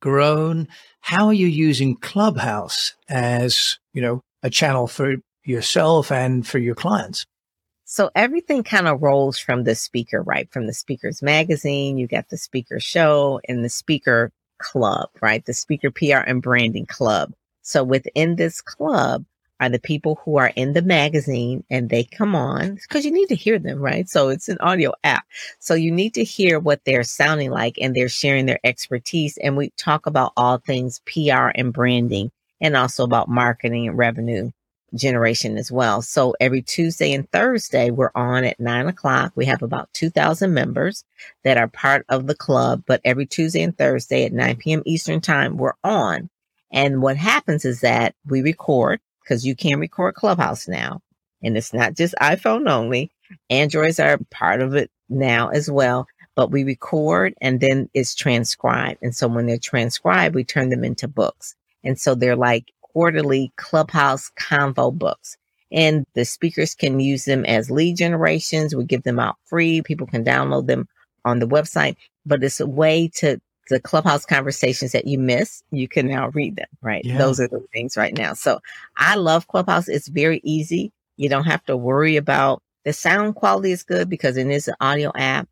grown. 0.00 0.68
How 1.00 1.26
are 1.26 1.32
you 1.34 1.46
using 1.46 1.96
Clubhouse 1.96 2.94
as, 3.08 3.78
you 3.92 4.00
know, 4.00 4.22
a 4.42 4.50
channel 4.50 4.86
for 4.86 5.16
yourself 5.44 6.10
and 6.10 6.46
for 6.46 6.58
your 6.58 6.74
clients? 6.74 7.26
So 7.84 8.10
everything 8.14 8.62
kind 8.64 8.88
of 8.88 9.02
rolls 9.02 9.38
from 9.38 9.64
the 9.64 9.74
speaker, 9.74 10.22
right? 10.22 10.50
From 10.52 10.66
the 10.66 10.74
speakers 10.74 11.22
magazine, 11.22 11.98
you 11.98 12.06
get 12.06 12.28
the 12.30 12.38
speaker 12.38 12.80
show 12.80 13.40
and 13.48 13.64
the 13.64 13.68
speaker 13.68 14.32
club, 14.58 15.10
right? 15.20 15.44
The 15.44 15.54
speaker 15.54 15.90
PR 15.90 16.18
and 16.26 16.42
branding 16.42 16.86
club. 16.86 17.32
So 17.62 17.84
within 17.84 18.36
this 18.36 18.60
club 18.60 19.24
are 19.60 19.68
the 19.68 19.78
people 19.78 20.20
who 20.24 20.36
are 20.38 20.52
in 20.56 20.72
the 20.72 20.82
magazine 20.82 21.64
and 21.70 21.88
they 21.90 22.04
come 22.04 22.34
on 22.34 22.74
because 22.76 23.04
you 23.04 23.12
need 23.12 23.28
to 23.28 23.36
hear 23.36 23.58
them, 23.58 23.80
right? 23.80 24.08
So 24.08 24.28
it's 24.28 24.48
an 24.48 24.58
audio 24.60 24.92
app. 25.04 25.24
So 25.60 25.74
you 25.74 25.90
need 25.90 26.14
to 26.14 26.24
hear 26.24 26.58
what 26.60 26.80
they're 26.84 27.04
sounding 27.04 27.50
like 27.50 27.78
and 27.80 27.94
they're 27.94 28.08
sharing 28.08 28.46
their 28.46 28.60
expertise. 28.64 29.38
And 29.38 29.56
we 29.56 29.70
talk 29.76 30.06
about 30.06 30.32
all 30.36 30.58
things 30.58 31.00
PR 31.06 31.50
and 31.54 31.72
branding 31.72 32.30
and 32.60 32.76
also 32.76 33.04
about 33.04 33.28
marketing 33.28 33.88
and 33.88 33.98
revenue 33.98 34.50
generation 34.94 35.58
as 35.58 35.72
well. 35.72 36.02
So 36.02 36.34
every 36.40 36.62
Tuesday 36.62 37.12
and 37.14 37.30
Thursday, 37.30 37.90
we're 37.90 38.12
on 38.14 38.44
at 38.44 38.60
nine 38.60 38.88
o'clock. 38.88 39.32
We 39.36 39.46
have 39.46 39.62
about 39.62 39.92
2,000 39.94 40.54
members 40.54 41.04
that 41.44 41.58
are 41.58 41.68
part 41.68 42.06
of 42.08 42.26
the 42.26 42.36
club, 42.36 42.84
but 42.86 43.00
every 43.04 43.26
Tuesday 43.26 43.62
and 43.62 43.76
Thursday 43.76 44.24
at 44.26 44.32
9 44.32 44.56
p.m. 44.56 44.82
Eastern 44.86 45.20
time, 45.20 45.56
we're 45.58 45.74
on. 45.84 46.30
And 46.72 47.02
what 47.02 47.16
happens 47.16 47.64
is 47.64 47.82
that 47.82 48.14
we 48.26 48.42
record 48.42 49.00
because 49.22 49.46
you 49.46 49.56
can 49.56 49.80
record 49.80 50.14
Clubhouse 50.16 50.68
now. 50.68 51.00
And 51.42 51.56
it's 51.56 51.74
not 51.74 51.94
just 51.94 52.14
iPhone 52.20 52.68
only. 52.70 53.12
Androids 53.50 54.00
are 54.00 54.18
part 54.30 54.62
of 54.62 54.74
it 54.76 54.90
now 55.10 55.48
as 55.50 55.70
well. 55.70 56.06
but 56.36 56.50
we 56.50 56.64
record 56.64 57.34
and 57.40 57.60
then 57.60 57.88
it's 57.94 58.14
transcribed. 58.14 58.98
And 59.02 59.14
so 59.14 59.28
when 59.28 59.46
they're 59.46 59.58
transcribed, 59.58 60.34
we 60.34 60.44
turn 60.44 60.70
them 60.70 60.84
into 60.84 61.08
books. 61.08 61.54
And 61.84 61.98
so 61.98 62.14
they're 62.14 62.36
like 62.36 62.72
quarterly 62.94 63.52
clubhouse 63.58 64.32
convo 64.40 64.94
books. 64.94 65.38
And 65.72 66.06
the 66.14 66.26
speakers 66.26 66.76
can 66.76 67.00
use 67.00 67.26
them 67.26 67.44
as 67.46 67.70
lead 67.72 67.98
generations. 67.98 68.76
We 68.76 68.86
give 68.86 69.04
them 69.04 69.20
out 69.20 69.36
free. 69.46 69.82
People 69.82 70.08
can 70.08 70.24
download 70.24 70.68
them 70.68 70.88
on 71.26 71.40
the 71.40 71.48
website, 71.48 71.96
but 72.26 72.44
it's 72.44 72.60
a 72.60 72.68
way 72.68 73.10
to 73.16 73.38
the 73.70 73.80
clubhouse 73.80 74.26
conversations 74.26 74.92
that 74.92 75.06
you 75.06 75.18
miss, 75.18 75.62
you 75.72 75.88
can 75.88 76.08
now 76.08 76.30
read 76.30 76.56
them, 76.56 76.68
right? 76.82 77.04
Yeah. 77.04 77.18
Those 77.18 77.40
are 77.40 77.48
the 77.48 77.64
things 77.74 77.96
right 77.96 78.16
now. 78.16 78.34
So 78.34 78.60
I 78.96 79.16
love 79.16 79.48
Clubhouse. 79.48 79.88
It's 79.88 80.08
very 80.08 80.40
easy. 80.44 80.92
You 81.18 81.30
don't 81.30 81.46
have 81.46 81.64
to 81.66 81.76
worry 81.78 82.16
about 82.16 82.62
the 82.84 82.94
sound 82.94 83.36
quality 83.36 83.72
is 83.72 83.84
good 83.84 84.10
because 84.10 84.38
it 84.38 84.48
is 84.48 84.68
an 84.68 84.76
audio 84.80 85.12
app. 85.16 85.48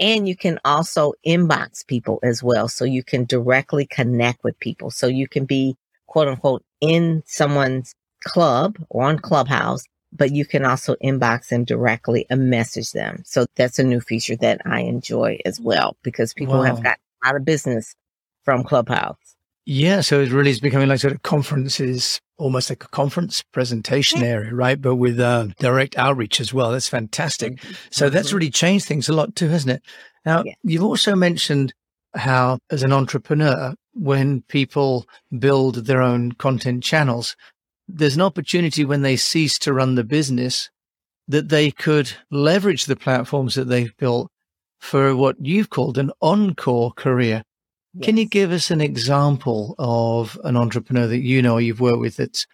And 0.00 0.28
you 0.28 0.36
can 0.36 0.60
also 0.64 1.14
inbox 1.26 1.86
people 1.86 2.20
as 2.22 2.42
well. 2.42 2.68
So 2.68 2.84
you 2.84 3.04
can 3.04 3.26
directly 3.26 3.86
connect 3.86 4.44
with 4.44 4.60
people. 4.60 4.92
So 4.92 5.08
you 5.08 5.28
can 5.28 5.46
be 5.46 5.76
quote 6.06 6.28
unquote 6.28 6.64
in 6.80 7.22
someone's 7.26 7.94
club 8.24 8.76
or 8.90 9.04
on 9.04 9.18
Clubhouse, 9.18 9.84
but 10.12 10.32
you 10.32 10.44
can 10.44 10.64
also 10.64 10.94
inbox 11.02 11.48
them 11.48 11.64
directly 11.64 12.26
and 12.30 12.50
message 12.50 12.92
them. 12.92 13.22
So 13.24 13.46
that's 13.56 13.78
a 13.78 13.84
new 13.84 14.00
feature 14.00 14.36
that 14.36 14.60
I 14.64 14.80
enjoy 14.80 15.38
as 15.44 15.60
well 15.60 15.96
because 16.02 16.34
people 16.34 16.58
wow. 16.58 16.62
have 16.64 16.82
got 16.82 16.98
a 17.22 17.26
lot 17.26 17.36
of 17.36 17.44
business 17.44 17.94
from 18.44 18.64
Clubhouse. 18.64 19.16
Yeah, 19.68 20.00
so 20.00 20.20
it 20.20 20.30
really 20.30 20.52
is 20.52 20.60
becoming 20.60 20.88
like 20.88 21.00
sort 21.00 21.12
of 21.12 21.22
conferences, 21.22 22.20
almost 22.38 22.70
like 22.70 22.84
a 22.84 22.88
conference 22.88 23.42
presentation 23.42 24.22
area, 24.22 24.54
right? 24.54 24.80
But 24.80 24.94
with 24.94 25.18
uh, 25.18 25.48
direct 25.58 25.98
outreach 25.98 26.40
as 26.40 26.54
well. 26.54 26.70
That's 26.70 26.88
fantastic. 26.88 27.56
Mm-hmm. 27.56 27.72
So 27.90 28.08
that's 28.08 28.28
mm-hmm. 28.28 28.36
really 28.36 28.50
changed 28.50 28.86
things 28.86 29.08
a 29.08 29.12
lot 29.12 29.34
too, 29.34 29.48
hasn't 29.48 29.72
it? 29.72 29.82
Now, 30.24 30.44
yeah. 30.44 30.54
you've 30.62 30.84
also 30.84 31.16
mentioned 31.16 31.74
how, 32.14 32.58
as 32.70 32.84
an 32.84 32.92
entrepreneur, 32.92 33.74
when 33.96 34.42
people 34.42 35.06
build 35.38 35.86
their 35.86 36.02
own 36.02 36.32
content 36.32 36.82
channels, 36.82 37.36
there's 37.88 38.16
an 38.16 38.22
opportunity 38.22 38.84
when 38.84 39.02
they 39.02 39.16
cease 39.16 39.58
to 39.60 39.72
run 39.72 39.94
the 39.94 40.04
business 40.04 40.70
that 41.28 41.48
they 41.48 41.70
could 41.70 42.12
leverage 42.30 42.84
the 42.84 42.96
platforms 42.96 43.54
that 43.54 43.64
they've 43.64 43.96
built 43.96 44.30
for 44.78 45.16
what 45.16 45.36
you've 45.40 45.70
called 45.70 45.98
an 45.98 46.12
encore 46.20 46.92
career. 46.92 47.42
Can 48.02 48.18
you 48.18 48.26
give 48.26 48.52
us 48.52 48.70
an 48.70 48.82
example 48.82 49.74
of 49.78 50.38
an 50.44 50.54
entrepreneur 50.54 51.06
that 51.06 51.20
you 51.22 51.40
know 51.40 51.56
you've 51.56 51.80
worked 51.80 52.00
with 52.00 52.16
that's 52.16 52.46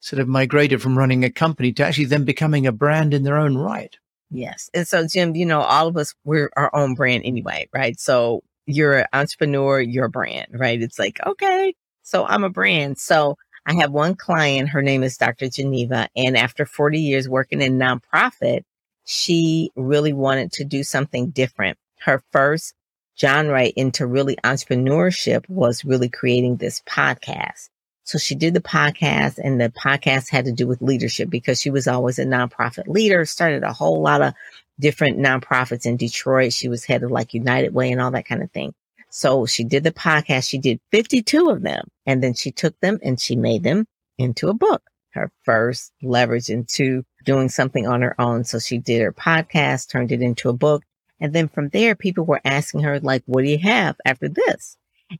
sort 0.00 0.20
of 0.20 0.26
migrated 0.26 0.82
from 0.82 0.98
running 0.98 1.24
a 1.24 1.30
company 1.30 1.72
to 1.74 1.84
actually 1.84 2.06
then 2.06 2.24
becoming 2.24 2.66
a 2.66 2.72
brand 2.72 3.14
in 3.14 3.22
their 3.22 3.38
own 3.38 3.56
right? 3.56 3.96
Yes. 4.30 4.68
And 4.74 4.86
so, 4.86 5.06
Jim, 5.06 5.36
you 5.36 5.46
know, 5.46 5.60
all 5.60 5.86
of 5.86 5.96
us, 5.96 6.14
we're 6.24 6.50
our 6.56 6.74
own 6.74 6.94
brand 6.94 7.22
anyway, 7.24 7.68
right? 7.72 7.98
So 7.98 8.42
you're 8.68 8.98
an 8.98 9.06
entrepreneur, 9.12 9.80
you're 9.80 10.06
a 10.06 10.10
brand, 10.10 10.48
right? 10.52 10.80
It's 10.80 10.98
like, 10.98 11.18
okay, 11.24 11.74
so 12.02 12.26
I'm 12.26 12.44
a 12.44 12.50
brand. 12.50 12.98
So 12.98 13.36
I 13.66 13.74
have 13.74 13.90
one 13.90 14.14
client, 14.14 14.68
her 14.70 14.82
name 14.82 15.02
is 15.02 15.16
Dr. 15.16 15.48
Geneva. 15.48 16.08
And 16.14 16.36
after 16.36 16.66
40 16.66 17.00
years 17.00 17.28
working 17.28 17.60
in 17.60 17.78
nonprofit, 17.78 18.62
she 19.04 19.70
really 19.74 20.12
wanted 20.12 20.52
to 20.52 20.64
do 20.64 20.82
something 20.84 21.30
different. 21.30 21.78
Her 22.00 22.22
first 22.30 22.74
genre 23.18 23.64
into 23.64 24.06
really 24.06 24.36
entrepreneurship 24.44 25.48
was 25.48 25.84
really 25.84 26.08
creating 26.08 26.56
this 26.56 26.80
podcast. 26.82 27.70
So 28.04 28.16
she 28.16 28.34
did 28.34 28.54
the 28.54 28.60
podcast 28.60 29.38
and 29.42 29.60
the 29.60 29.70
podcast 29.70 30.30
had 30.30 30.44
to 30.46 30.52
do 30.52 30.66
with 30.66 30.80
leadership 30.80 31.28
because 31.28 31.60
she 31.60 31.70
was 31.70 31.86
always 31.86 32.18
a 32.18 32.24
nonprofit 32.24 32.86
leader, 32.86 33.24
started 33.24 33.64
a 33.64 33.72
whole 33.72 34.00
lot 34.00 34.22
of 34.22 34.34
different 34.78 35.18
nonprofits 35.18 35.86
in 35.86 35.96
Detroit. 35.96 36.52
She 36.52 36.68
was 36.68 36.84
head 36.84 37.02
of 37.02 37.10
like 37.10 37.34
United 37.34 37.74
Way 37.74 37.90
and 37.90 38.00
all 38.00 38.10
that 38.12 38.26
kind 38.26 38.42
of 38.42 38.50
thing. 38.52 38.74
So 39.10 39.46
she 39.46 39.64
did 39.64 39.84
the 39.84 39.92
podcast. 39.92 40.48
She 40.48 40.58
did 40.58 40.80
52 40.92 41.48
of 41.48 41.62
them 41.62 41.88
and 42.06 42.22
then 42.22 42.34
she 42.34 42.50
took 42.50 42.78
them 42.80 42.98
and 43.02 43.18
she 43.20 43.36
made 43.36 43.62
them 43.62 43.86
into 44.18 44.48
a 44.48 44.54
book. 44.54 44.82
Her 45.10 45.32
first 45.44 45.92
leverage 46.02 46.50
into 46.50 47.04
doing 47.24 47.48
something 47.48 47.86
on 47.86 48.02
her 48.02 48.20
own. 48.20 48.44
So 48.44 48.58
she 48.58 48.78
did 48.78 49.00
her 49.00 49.12
podcast, 49.12 49.90
turned 49.90 50.12
it 50.12 50.22
into 50.22 50.48
a 50.48 50.52
book 50.52 50.84
and 51.20 51.32
then 51.32 51.48
from 51.48 51.68
there, 51.70 51.94
people 51.94 52.24
were 52.24 52.40
asking 52.44 52.82
her, 52.82 53.00
like, 53.00 53.22
what 53.26 53.42
do 53.42 53.50
you 53.50 53.58
have 53.58 53.96
after 54.04 54.28
this? 54.28 54.76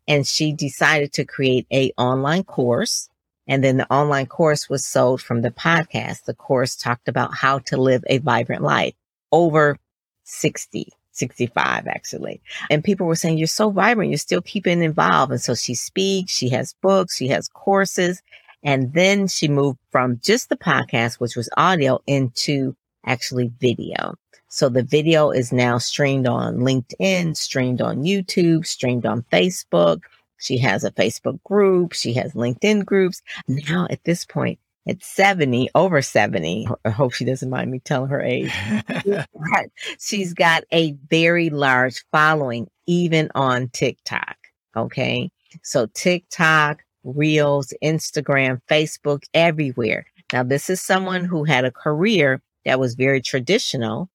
And 0.07 0.27
she 0.27 0.53
decided 0.53 1.13
to 1.15 1.25
create 1.25 1.67
a 1.73 1.93
online 1.97 2.45
course. 2.45 3.09
And 3.47 3.65
then 3.65 3.79
the 3.79 3.93
online 3.93 4.27
course 4.27 4.69
was 4.69 4.85
sold 4.85 5.23
from 5.23 5.41
the 5.41 5.51
podcast. 5.51 6.25
The 6.25 6.35
course 6.35 6.77
talked 6.77 7.09
about 7.09 7.35
how 7.35 7.61
to 7.61 7.79
live 7.79 8.05
a 8.07 8.19
vibrant 8.19 8.63
life 8.63 8.95
over 9.33 9.79
60, 10.25 10.93
65 11.13 11.87
actually. 11.87 12.41
And 12.71 12.85
people 12.85 13.07
were 13.07 13.17
saying, 13.17 13.39
you're 13.39 13.47
so 13.47 13.71
vibrant. 13.71 14.11
You're 14.11 14.19
still 14.19 14.43
keeping 14.43 14.83
involved. 14.83 15.33
And 15.33 15.41
so 15.41 15.55
she 15.55 15.75
speaks, 15.75 16.33
she 16.33 16.49
has 16.51 16.75
books, 16.81 17.17
she 17.17 17.29
has 17.29 17.49
courses. 17.49 18.23
And 18.63 18.93
then 18.93 19.29
she 19.29 19.49
moved 19.49 19.79
from 19.93 20.21
just 20.23 20.49
the 20.49 20.57
podcast, 20.57 21.15
which 21.15 21.37
was 21.37 21.49
audio 21.57 22.01
into 22.07 22.77
actually 23.07 23.53
video. 23.61 24.15
So 24.49 24.69
the 24.69 24.83
video 24.83 25.31
is 25.31 25.53
now 25.53 25.79
streamed 25.79 26.27
on 26.27 26.59
LinkedIn, 26.59 27.37
streamed 27.37 27.83
on 27.83 27.99
YouTube, 27.99 28.67
streamed 28.67 29.07
on 29.07 29.25
Facebook. 29.31 30.01
She 30.39 30.59
has 30.59 30.85
a 30.85 30.91
Facebook 30.91 31.43
group. 31.45 31.93
She 31.93 32.15
has 32.15 32.33
LinkedIn 32.33 32.85
groups. 32.85 33.23
Now 33.47 33.87
at 33.91 34.03
this 34.05 34.25
point, 34.25 34.59
at 34.89 35.03
70, 35.03 35.71
over 35.75 36.03
70, 36.03 36.69
I 36.85 36.91
hope 36.91 37.13
she 37.13 37.25
doesn't 37.25 37.51
mind 37.51 37.71
me 37.71 37.81
telling 37.81 38.11
her 38.11 38.23
age. 38.23 38.53
She's 40.01 40.35
got 40.35 40.65
a 40.73 40.93
very 41.11 41.51
large 41.51 42.05
following, 42.11 42.69
even 42.87 43.31
on 43.35 43.69
TikTok. 43.69 44.37
Okay. 44.77 45.31
So 45.63 45.87
TikTok, 45.95 46.83
Reels, 47.05 47.73
Instagram, 47.83 48.61
Facebook, 48.69 49.25
everywhere. 49.35 50.07
Now, 50.33 50.43
this 50.43 50.69
is 50.71 50.81
someone 50.81 51.25
who 51.25 51.45
had 51.45 51.65
a 51.65 51.73
career 51.73 52.43
that 52.65 52.81
was 52.81 52.95
very 52.95 53.21
traditional 53.21 54.11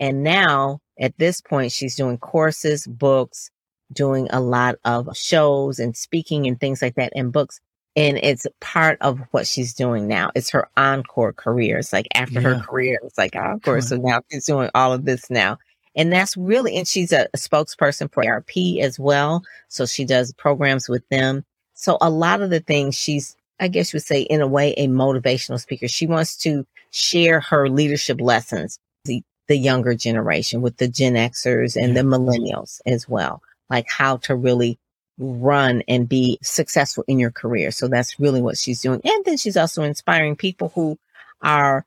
and 0.00 0.22
now 0.22 0.80
at 0.98 1.16
this 1.18 1.40
point, 1.40 1.72
she's 1.72 1.94
doing 1.94 2.18
courses, 2.18 2.86
books, 2.86 3.50
doing 3.92 4.28
a 4.30 4.40
lot 4.40 4.76
of 4.84 5.14
shows 5.16 5.78
and 5.78 5.96
speaking 5.96 6.46
and 6.46 6.58
things 6.58 6.80
like 6.80 6.94
that 6.94 7.12
and 7.14 7.32
books. 7.32 7.60
And 7.96 8.18
it's 8.18 8.46
part 8.60 8.98
of 9.00 9.20
what 9.32 9.46
she's 9.46 9.74
doing 9.74 10.06
now. 10.06 10.30
It's 10.34 10.50
her 10.50 10.68
encore 10.76 11.32
career. 11.32 11.78
It's 11.78 11.92
like 11.92 12.06
after 12.14 12.40
yeah. 12.40 12.54
her 12.54 12.60
career, 12.60 13.00
it's 13.02 13.18
like 13.18 13.34
oh, 13.34 13.40
encore. 13.40 13.80
So 13.80 13.96
now 13.96 14.22
she's 14.30 14.46
doing 14.46 14.70
all 14.74 14.92
of 14.92 15.04
this 15.04 15.28
now. 15.28 15.58
And 15.96 16.12
that's 16.12 16.36
really, 16.36 16.76
and 16.76 16.86
she's 16.86 17.12
a, 17.12 17.28
a 17.34 17.36
spokesperson 17.36 18.12
for 18.12 18.22
AARP 18.22 18.80
as 18.80 18.98
well. 18.98 19.42
So 19.68 19.86
she 19.86 20.04
does 20.04 20.32
programs 20.34 20.88
with 20.88 21.06
them. 21.08 21.44
So 21.74 21.98
a 22.00 22.10
lot 22.10 22.42
of 22.42 22.50
the 22.50 22.60
things 22.60 22.94
she's, 22.94 23.36
I 23.58 23.68
guess 23.68 23.92
you 23.92 23.96
would 23.96 24.04
say 24.04 24.22
in 24.22 24.40
a 24.40 24.46
way, 24.46 24.72
a 24.76 24.86
motivational 24.86 25.58
speaker. 25.60 25.88
She 25.88 26.06
wants 26.06 26.36
to 26.38 26.64
share 26.90 27.40
her 27.40 27.68
leadership 27.68 28.20
lessons, 28.20 28.78
the 29.04 29.22
the 29.48 29.56
younger 29.56 29.96
generation 29.96 30.62
with 30.62 30.76
the 30.76 30.86
Gen 30.86 31.14
Xers 31.14 31.74
and 31.74 31.96
the 31.96 32.02
millennials 32.02 32.80
as 32.86 33.08
well, 33.08 33.42
like 33.68 33.90
how 33.90 34.18
to 34.18 34.36
really 34.36 34.78
run 35.20 35.82
and 35.86 36.08
be 36.08 36.38
successful 36.42 37.04
in 37.06 37.18
your 37.18 37.30
career. 37.30 37.70
So 37.70 37.88
that's 37.88 38.18
really 38.18 38.40
what 38.40 38.56
she's 38.56 38.80
doing. 38.80 39.00
And 39.04 39.24
then 39.24 39.36
she's 39.36 39.56
also 39.56 39.82
inspiring 39.82 40.34
people 40.34 40.72
who 40.74 40.98
are 41.42 41.84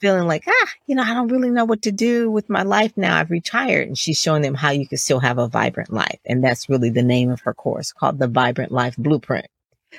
feeling 0.00 0.28
like, 0.28 0.44
ah, 0.46 0.68
you 0.86 0.94
know, 0.94 1.02
I 1.02 1.14
don't 1.14 1.28
really 1.28 1.50
know 1.50 1.64
what 1.64 1.82
to 1.82 1.92
do 1.92 2.30
with 2.30 2.48
my 2.48 2.62
life 2.62 2.92
now. 2.96 3.16
I've 3.16 3.30
retired. 3.30 3.88
And 3.88 3.98
she's 3.98 4.20
showing 4.20 4.42
them 4.42 4.54
how 4.54 4.70
you 4.70 4.86
can 4.86 4.98
still 4.98 5.20
have 5.20 5.38
a 5.38 5.48
vibrant 5.48 5.92
life. 5.92 6.20
And 6.24 6.44
that's 6.44 6.68
really 6.68 6.90
the 6.90 7.02
name 7.02 7.30
of 7.30 7.40
her 7.40 7.54
course 7.54 7.92
called 7.92 8.18
the 8.18 8.28
Vibrant 8.28 8.72
Life 8.72 8.96
Blueprint. 8.96 9.46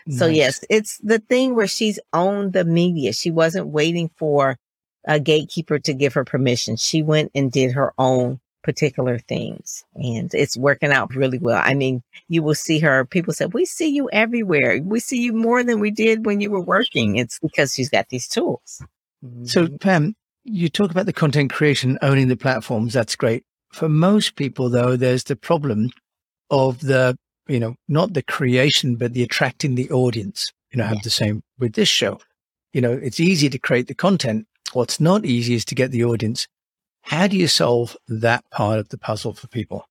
Nice. 0.06 0.20
So 0.20 0.28
yes, 0.28 0.64
it's 0.70 0.98
the 1.00 1.20
thing 1.20 1.56
where 1.56 1.68
she's 1.68 2.00
owned 2.14 2.54
the 2.54 2.66
media. 2.66 3.14
She 3.14 3.32
wasn't 3.32 3.68
waiting 3.68 4.10
for 4.18 4.58
a 5.06 5.20
gatekeeper 5.20 5.80
to 5.80 5.94
give 5.94 6.14
her 6.14 6.26
permission. 6.26 6.76
She 6.76 7.02
went 7.02 7.32
and 7.34 7.52
did 7.52 7.74
her 7.74 7.94
own 7.98 8.40
particular 8.68 9.18
things 9.18 9.86
and 9.96 10.34
it's 10.34 10.58
working 10.58 10.92
out 10.92 11.16
really 11.16 11.38
well. 11.38 11.62
I 11.64 11.74
mean, 11.74 12.04
you 12.28 12.44
will 12.44 12.54
see 12.54 12.80
her. 12.80 13.06
People 13.06 13.34
said, 13.34 13.54
we 13.54 13.64
see 13.64 13.88
you 13.88 14.10
everywhere. 14.12 14.82
We 14.84 15.00
see 15.00 15.22
you 15.24 15.32
more 15.32 15.64
than 15.64 15.80
we 15.80 15.90
did 15.90 16.26
when 16.26 16.42
you 16.42 16.52
were 16.52 16.62
working. 16.76 17.16
It's 17.16 17.40
because 17.40 17.74
she's 17.74 17.90
got 17.90 18.10
these 18.10 18.28
tools. 18.28 18.84
So 19.46 19.66
mm-hmm. 19.66 19.78
Pam, 19.78 20.16
you 20.44 20.68
talk 20.68 20.92
about 20.92 21.06
the 21.06 21.14
content 21.14 21.50
creation, 21.54 21.98
owning 22.02 22.28
the 22.28 22.36
platforms. 22.36 22.92
That's 22.92 23.16
great. 23.16 23.46
For 23.72 23.88
most 23.88 24.36
people 24.36 24.70
though, 24.70 24.98
there's 24.98 25.24
the 25.24 25.38
problem 25.38 25.90
of 26.52 26.82
the, 26.82 27.18
you 27.48 27.62
know, 27.62 27.76
not 27.88 28.14
the 28.14 28.24
creation, 28.24 28.98
but 28.98 29.14
the 29.14 29.24
attracting 29.24 29.76
the 29.76 29.90
audience. 29.92 30.52
You 30.72 30.80
know, 30.80 30.84
I 30.84 30.88
have 30.88 30.98
yeah. 30.98 31.04
the 31.06 31.10
same 31.10 31.42
with 31.58 31.74
this 31.74 31.88
show. 31.88 32.20
You 32.74 32.82
know, 32.82 32.92
it's 32.92 33.22
easy 33.22 33.50
to 33.50 33.58
create 33.58 33.88
the 33.88 33.96
content, 33.96 34.46
What's 34.74 35.00
not 35.00 35.26
easy 35.26 35.54
is 35.54 35.66
to 35.66 35.76
get 35.76 35.92
the 35.92 36.04
audience. 36.04 36.48
How 37.08 37.28
do 37.28 37.38
you 37.38 37.48
solve 37.48 37.98
that 38.08 38.50
part 38.52 38.80
of 38.80 38.90
the 38.90 38.98
puzzle 38.98 39.34
for 39.34 39.48
people? 39.48 39.88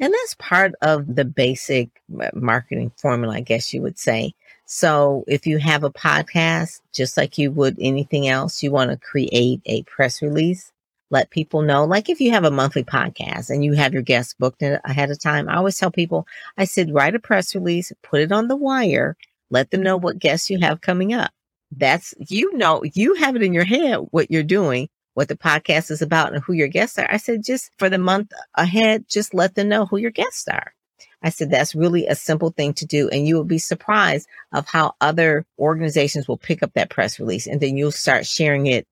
And 0.00 0.12
that's 0.12 0.34
part 0.34 0.72
of 0.82 1.14
the 1.14 1.24
basic 1.24 1.90
uh, 2.20 2.30
marketing 2.34 2.92
formula, 2.96 3.34
I 3.36 3.40
guess 3.40 3.72
you 3.72 3.82
would 3.82 3.98
say. 3.98 4.34
So 4.66 5.24
if 5.28 5.46
you 5.46 5.58
have 5.58 5.84
a 5.84 5.90
podcast, 5.90 6.80
just 6.92 7.16
like 7.16 7.38
you 7.38 7.50
would 7.52 7.76
anything 7.80 8.28
else, 8.28 8.62
you 8.62 8.70
want 8.70 8.90
to 8.90 8.96
create 8.96 9.60
a 9.66 9.82
press 9.84 10.22
release 10.22 10.72
let 11.12 11.30
people 11.30 11.60
know. 11.60 11.84
Like 11.84 12.08
if 12.08 12.20
you 12.20 12.30
have 12.30 12.44
a 12.44 12.50
monthly 12.50 12.82
podcast 12.82 13.50
and 13.50 13.62
you 13.62 13.74
have 13.74 13.92
your 13.92 14.02
guests 14.02 14.34
booked 14.34 14.62
ahead 14.62 15.10
of 15.10 15.20
time, 15.20 15.48
I 15.48 15.56
always 15.56 15.76
tell 15.76 15.90
people, 15.90 16.26
I 16.56 16.64
said, 16.64 16.92
write 16.92 17.14
a 17.14 17.20
press 17.20 17.54
release, 17.54 17.92
put 18.02 18.22
it 18.22 18.32
on 18.32 18.48
the 18.48 18.56
wire, 18.56 19.16
let 19.50 19.70
them 19.70 19.82
know 19.82 19.98
what 19.98 20.18
guests 20.18 20.48
you 20.48 20.58
have 20.60 20.80
coming 20.80 21.12
up. 21.12 21.30
That's, 21.70 22.14
you 22.18 22.56
know, 22.56 22.82
you 22.94 23.14
have 23.14 23.36
it 23.36 23.42
in 23.42 23.52
your 23.52 23.64
head 23.64 23.96
what 24.10 24.30
you're 24.30 24.42
doing, 24.42 24.88
what 25.14 25.28
the 25.28 25.36
podcast 25.36 25.90
is 25.90 26.02
about 26.02 26.32
and 26.34 26.42
who 26.42 26.52
your 26.52 26.68
guests 26.68 26.98
are. 26.98 27.10
I 27.10 27.16
said, 27.16 27.44
just 27.44 27.70
for 27.78 27.88
the 27.88 27.98
month 27.98 28.32
ahead, 28.54 29.04
just 29.08 29.34
let 29.34 29.54
them 29.54 29.68
know 29.68 29.86
who 29.86 29.96
your 29.96 30.10
guests 30.10 30.48
are. 30.48 30.72
I 31.22 31.30
said, 31.30 31.50
that's 31.50 31.74
really 31.74 32.06
a 32.06 32.14
simple 32.14 32.50
thing 32.50 32.74
to 32.74 32.86
do. 32.86 33.08
And 33.08 33.26
you 33.26 33.36
will 33.36 33.44
be 33.44 33.58
surprised 33.58 34.26
of 34.52 34.66
how 34.68 34.94
other 35.00 35.46
organizations 35.58 36.26
will 36.26 36.36
pick 36.36 36.62
up 36.62 36.72
that 36.74 36.90
press 36.90 37.20
release 37.20 37.46
and 37.46 37.60
then 37.60 37.76
you'll 37.76 37.92
start 37.92 38.26
sharing 38.26 38.66
it 38.66 38.86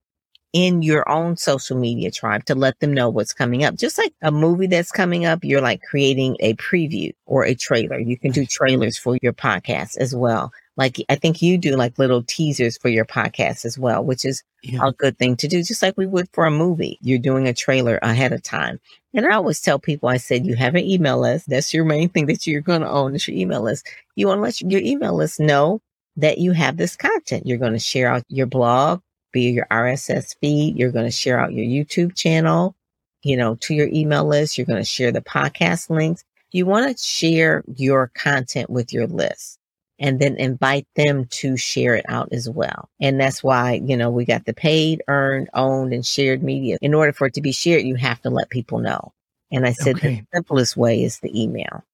in 0.52 0.82
your 0.82 1.08
own 1.08 1.36
social 1.36 1.78
media 1.78 2.10
tribe 2.10 2.44
to 2.44 2.54
let 2.54 2.78
them 2.80 2.92
know 2.92 3.08
what's 3.08 3.32
coming 3.32 3.64
up. 3.64 3.76
Just 3.76 3.98
like 3.98 4.12
a 4.22 4.32
movie 4.32 4.66
that's 4.66 4.90
coming 4.90 5.24
up, 5.24 5.44
you're 5.44 5.60
like 5.60 5.80
creating 5.82 6.36
a 6.40 6.54
preview 6.54 7.12
or 7.24 7.44
a 7.44 7.54
trailer. 7.54 7.98
You 7.98 8.18
can 8.18 8.32
do 8.32 8.44
trailers 8.44 8.98
for 8.98 9.16
your 9.22 9.32
podcast 9.32 9.96
as 9.98 10.14
well. 10.14 10.52
Like 10.80 10.96
I 11.10 11.16
think 11.16 11.42
you 11.42 11.58
do 11.58 11.76
like 11.76 11.98
little 11.98 12.22
teasers 12.22 12.78
for 12.78 12.88
your 12.88 13.04
podcast 13.04 13.66
as 13.66 13.78
well, 13.78 14.02
which 14.02 14.24
is 14.24 14.42
yeah. 14.62 14.80
a 14.82 14.92
good 14.92 15.18
thing 15.18 15.36
to 15.36 15.46
do, 15.46 15.62
just 15.62 15.82
like 15.82 15.98
we 15.98 16.06
would 16.06 16.30
for 16.32 16.46
a 16.46 16.50
movie. 16.50 16.98
You're 17.02 17.18
doing 17.18 17.46
a 17.46 17.52
trailer 17.52 17.98
ahead 18.00 18.32
of 18.32 18.42
time. 18.42 18.80
And 19.12 19.26
I 19.26 19.34
always 19.34 19.60
tell 19.60 19.78
people, 19.78 20.08
I 20.08 20.16
said, 20.16 20.46
you 20.46 20.56
have 20.56 20.74
an 20.76 20.86
email 20.86 21.20
list. 21.20 21.50
That's 21.50 21.74
your 21.74 21.84
main 21.84 22.08
thing 22.08 22.24
that 22.26 22.46
you're 22.46 22.62
going 22.62 22.80
to 22.80 22.88
own 22.88 23.14
is 23.14 23.28
your 23.28 23.36
email 23.36 23.60
list. 23.60 23.86
You 24.16 24.28
want 24.28 24.38
to 24.38 24.42
let 24.42 24.62
your 24.62 24.80
email 24.80 25.12
list 25.12 25.38
know 25.38 25.82
that 26.16 26.38
you 26.38 26.52
have 26.52 26.78
this 26.78 26.96
content. 26.96 27.46
You're 27.46 27.58
going 27.58 27.74
to 27.74 27.78
share 27.78 28.10
out 28.10 28.24
your 28.28 28.46
blog, 28.46 29.02
via 29.34 29.50
your 29.50 29.66
RSS 29.70 30.34
feed. 30.40 30.78
You're 30.78 30.92
going 30.92 31.04
to 31.04 31.10
share 31.10 31.38
out 31.38 31.52
your 31.52 31.66
YouTube 31.66 32.16
channel, 32.16 32.74
you 33.22 33.36
know, 33.36 33.56
to 33.56 33.74
your 33.74 33.88
email 33.88 34.24
list. 34.24 34.56
You're 34.56 34.66
going 34.66 34.80
to 34.80 34.84
share 34.84 35.12
the 35.12 35.20
podcast 35.20 35.90
links. 35.90 36.24
You 36.52 36.64
want 36.64 36.90
to 36.90 37.02
share 37.02 37.64
your 37.66 38.10
content 38.14 38.70
with 38.70 38.94
your 38.94 39.06
list 39.06 39.59
and 40.00 40.18
then 40.18 40.36
invite 40.36 40.88
them 40.96 41.26
to 41.26 41.56
share 41.56 41.94
it 41.94 42.06
out 42.08 42.28
as 42.32 42.48
well. 42.48 42.88
And 43.00 43.20
that's 43.20 43.44
why, 43.44 43.80
you 43.84 43.96
know, 43.96 44.10
we 44.10 44.24
got 44.24 44.46
the 44.46 44.54
paid, 44.54 45.02
earned, 45.06 45.50
owned, 45.54 45.92
and 45.92 46.04
shared 46.04 46.42
media. 46.42 46.78
In 46.80 46.94
order 46.94 47.12
for 47.12 47.26
it 47.26 47.34
to 47.34 47.42
be 47.42 47.52
shared, 47.52 47.84
you 47.84 47.96
have 47.96 48.20
to 48.22 48.30
let 48.30 48.48
people 48.50 48.78
know. 48.78 49.12
And 49.52 49.66
I 49.66 49.72
said 49.72 49.96
okay. 49.96 50.26
the 50.32 50.38
simplest 50.38 50.76
way 50.76 51.04
is 51.04 51.20
the 51.20 51.30
email. 51.40 51.84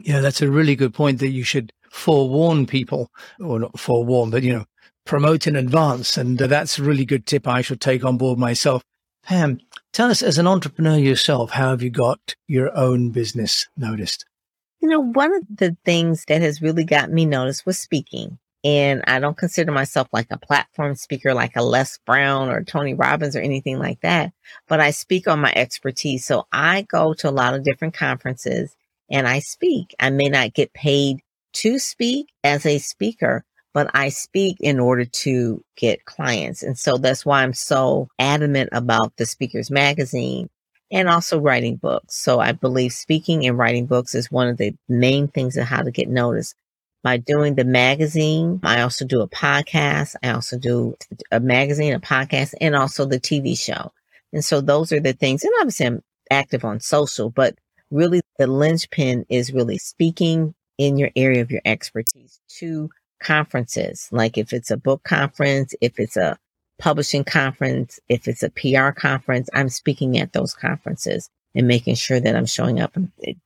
Yeah, 0.00 0.20
that's 0.20 0.42
a 0.42 0.50
really 0.50 0.76
good 0.76 0.92
point 0.92 1.20
that 1.20 1.28
you 1.28 1.42
should 1.42 1.72
forewarn 1.90 2.66
people, 2.66 3.10
or 3.40 3.60
not 3.60 3.78
forewarn, 3.78 4.30
but, 4.30 4.42
you 4.42 4.52
know, 4.52 4.64
promote 5.06 5.46
in 5.46 5.56
advance. 5.56 6.18
And 6.18 6.40
uh, 6.42 6.46
that's 6.46 6.78
a 6.78 6.82
really 6.82 7.04
good 7.04 7.24
tip 7.24 7.48
I 7.48 7.62
should 7.62 7.80
take 7.80 8.04
on 8.04 8.18
board 8.18 8.38
myself. 8.38 8.82
Pam, 9.22 9.58
tell 9.92 10.10
us 10.10 10.22
as 10.22 10.36
an 10.36 10.46
entrepreneur 10.46 10.98
yourself, 10.98 11.50
how 11.50 11.70
have 11.70 11.82
you 11.82 11.90
got 11.90 12.34
your 12.46 12.76
own 12.76 13.10
business 13.10 13.68
noticed? 13.76 14.26
You 14.84 14.90
know, 14.90 15.00
one 15.00 15.34
of 15.34 15.44
the 15.48 15.78
things 15.86 16.26
that 16.28 16.42
has 16.42 16.60
really 16.60 16.84
got 16.84 17.10
me 17.10 17.24
noticed 17.24 17.64
was 17.64 17.78
speaking. 17.78 18.38
And 18.64 19.02
I 19.06 19.18
don't 19.18 19.34
consider 19.34 19.72
myself 19.72 20.08
like 20.12 20.26
a 20.30 20.36
platform 20.36 20.94
speaker 20.94 21.32
like 21.32 21.56
a 21.56 21.62
Les 21.62 21.98
Brown 22.04 22.50
or 22.50 22.62
Tony 22.62 22.92
Robbins 22.92 23.34
or 23.34 23.40
anything 23.40 23.78
like 23.78 24.02
that, 24.02 24.34
but 24.68 24.80
I 24.80 24.90
speak 24.90 25.26
on 25.26 25.40
my 25.40 25.50
expertise. 25.56 26.26
So 26.26 26.46
I 26.52 26.82
go 26.82 27.14
to 27.14 27.30
a 27.30 27.32
lot 27.32 27.54
of 27.54 27.64
different 27.64 27.94
conferences 27.94 28.76
and 29.10 29.26
I 29.26 29.38
speak. 29.38 29.94
I 29.98 30.10
may 30.10 30.28
not 30.28 30.52
get 30.52 30.74
paid 30.74 31.20
to 31.54 31.78
speak 31.78 32.26
as 32.42 32.66
a 32.66 32.76
speaker, 32.76 33.42
but 33.72 33.90
I 33.94 34.10
speak 34.10 34.58
in 34.60 34.80
order 34.80 35.06
to 35.06 35.64
get 35.78 36.04
clients. 36.04 36.62
And 36.62 36.78
so 36.78 36.98
that's 36.98 37.24
why 37.24 37.42
I'm 37.42 37.54
so 37.54 38.08
adamant 38.18 38.68
about 38.72 39.16
the 39.16 39.24
speakers 39.24 39.70
magazine 39.70 40.50
and 40.94 41.08
also 41.08 41.40
writing 41.40 41.76
books. 41.76 42.14
So 42.14 42.38
I 42.38 42.52
believe 42.52 42.92
speaking 42.92 43.44
and 43.46 43.58
writing 43.58 43.86
books 43.86 44.14
is 44.14 44.30
one 44.30 44.48
of 44.48 44.56
the 44.56 44.74
main 44.88 45.26
things 45.26 45.56
of 45.56 45.66
how 45.66 45.82
to 45.82 45.90
get 45.90 46.08
noticed. 46.08 46.54
By 47.02 47.18
doing 47.18 47.56
the 47.56 47.64
magazine, 47.64 48.60
I 48.62 48.80
also 48.80 49.04
do 49.04 49.20
a 49.20 49.28
podcast. 49.28 50.14
I 50.22 50.30
also 50.30 50.56
do 50.56 50.94
a 51.30 51.40
magazine, 51.40 51.92
a 51.92 52.00
podcast, 52.00 52.54
and 52.60 52.74
also 52.74 53.04
the 53.04 53.20
TV 53.20 53.58
show. 53.58 53.92
And 54.32 54.42
so 54.42 54.62
those 54.62 54.92
are 54.92 55.00
the 55.00 55.12
things. 55.12 55.42
And 55.42 55.52
obviously 55.58 55.86
I'm 55.86 56.02
active 56.30 56.64
on 56.64 56.80
social, 56.80 57.28
but 57.28 57.56
really 57.90 58.22
the 58.38 58.46
linchpin 58.46 59.26
is 59.28 59.52
really 59.52 59.78
speaking 59.78 60.54
in 60.78 60.96
your 60.96 61.10
area 61.16 61.42
of 61.42 61.50
your 61.50 61.60
expertise 61.64 62.40
to 62.58 62.88
conferences, 63.20 64.08
like 64.12 64.38
if 64.38 64.52
it's 64.52 64.70
a 64.70 64.76
book 64.76 65.02
conference, 65.02 65.74
if 65.80 65.98
it's 65.98 66.16
a 66.16 66.38
publishing 66.78 67.24
conference, 67.24 68.00
if 68.08 68.28
it's 68.28 68.42
a 68.42 68.50
PR 68.50 68.90
conference, 68.90 69.48
I'm 69.54 69.68
speaking 69.68 70.18
at 70.18 70.32
those 70.32 70.54
conferences 70.54 71.30
and 71.54 71.68
making 71.68 71.94
sure 71.94 72.18
that 72.18 72.34
I'm 72.34 72.46
showing 72.46 72.80
up. 72.80 72.96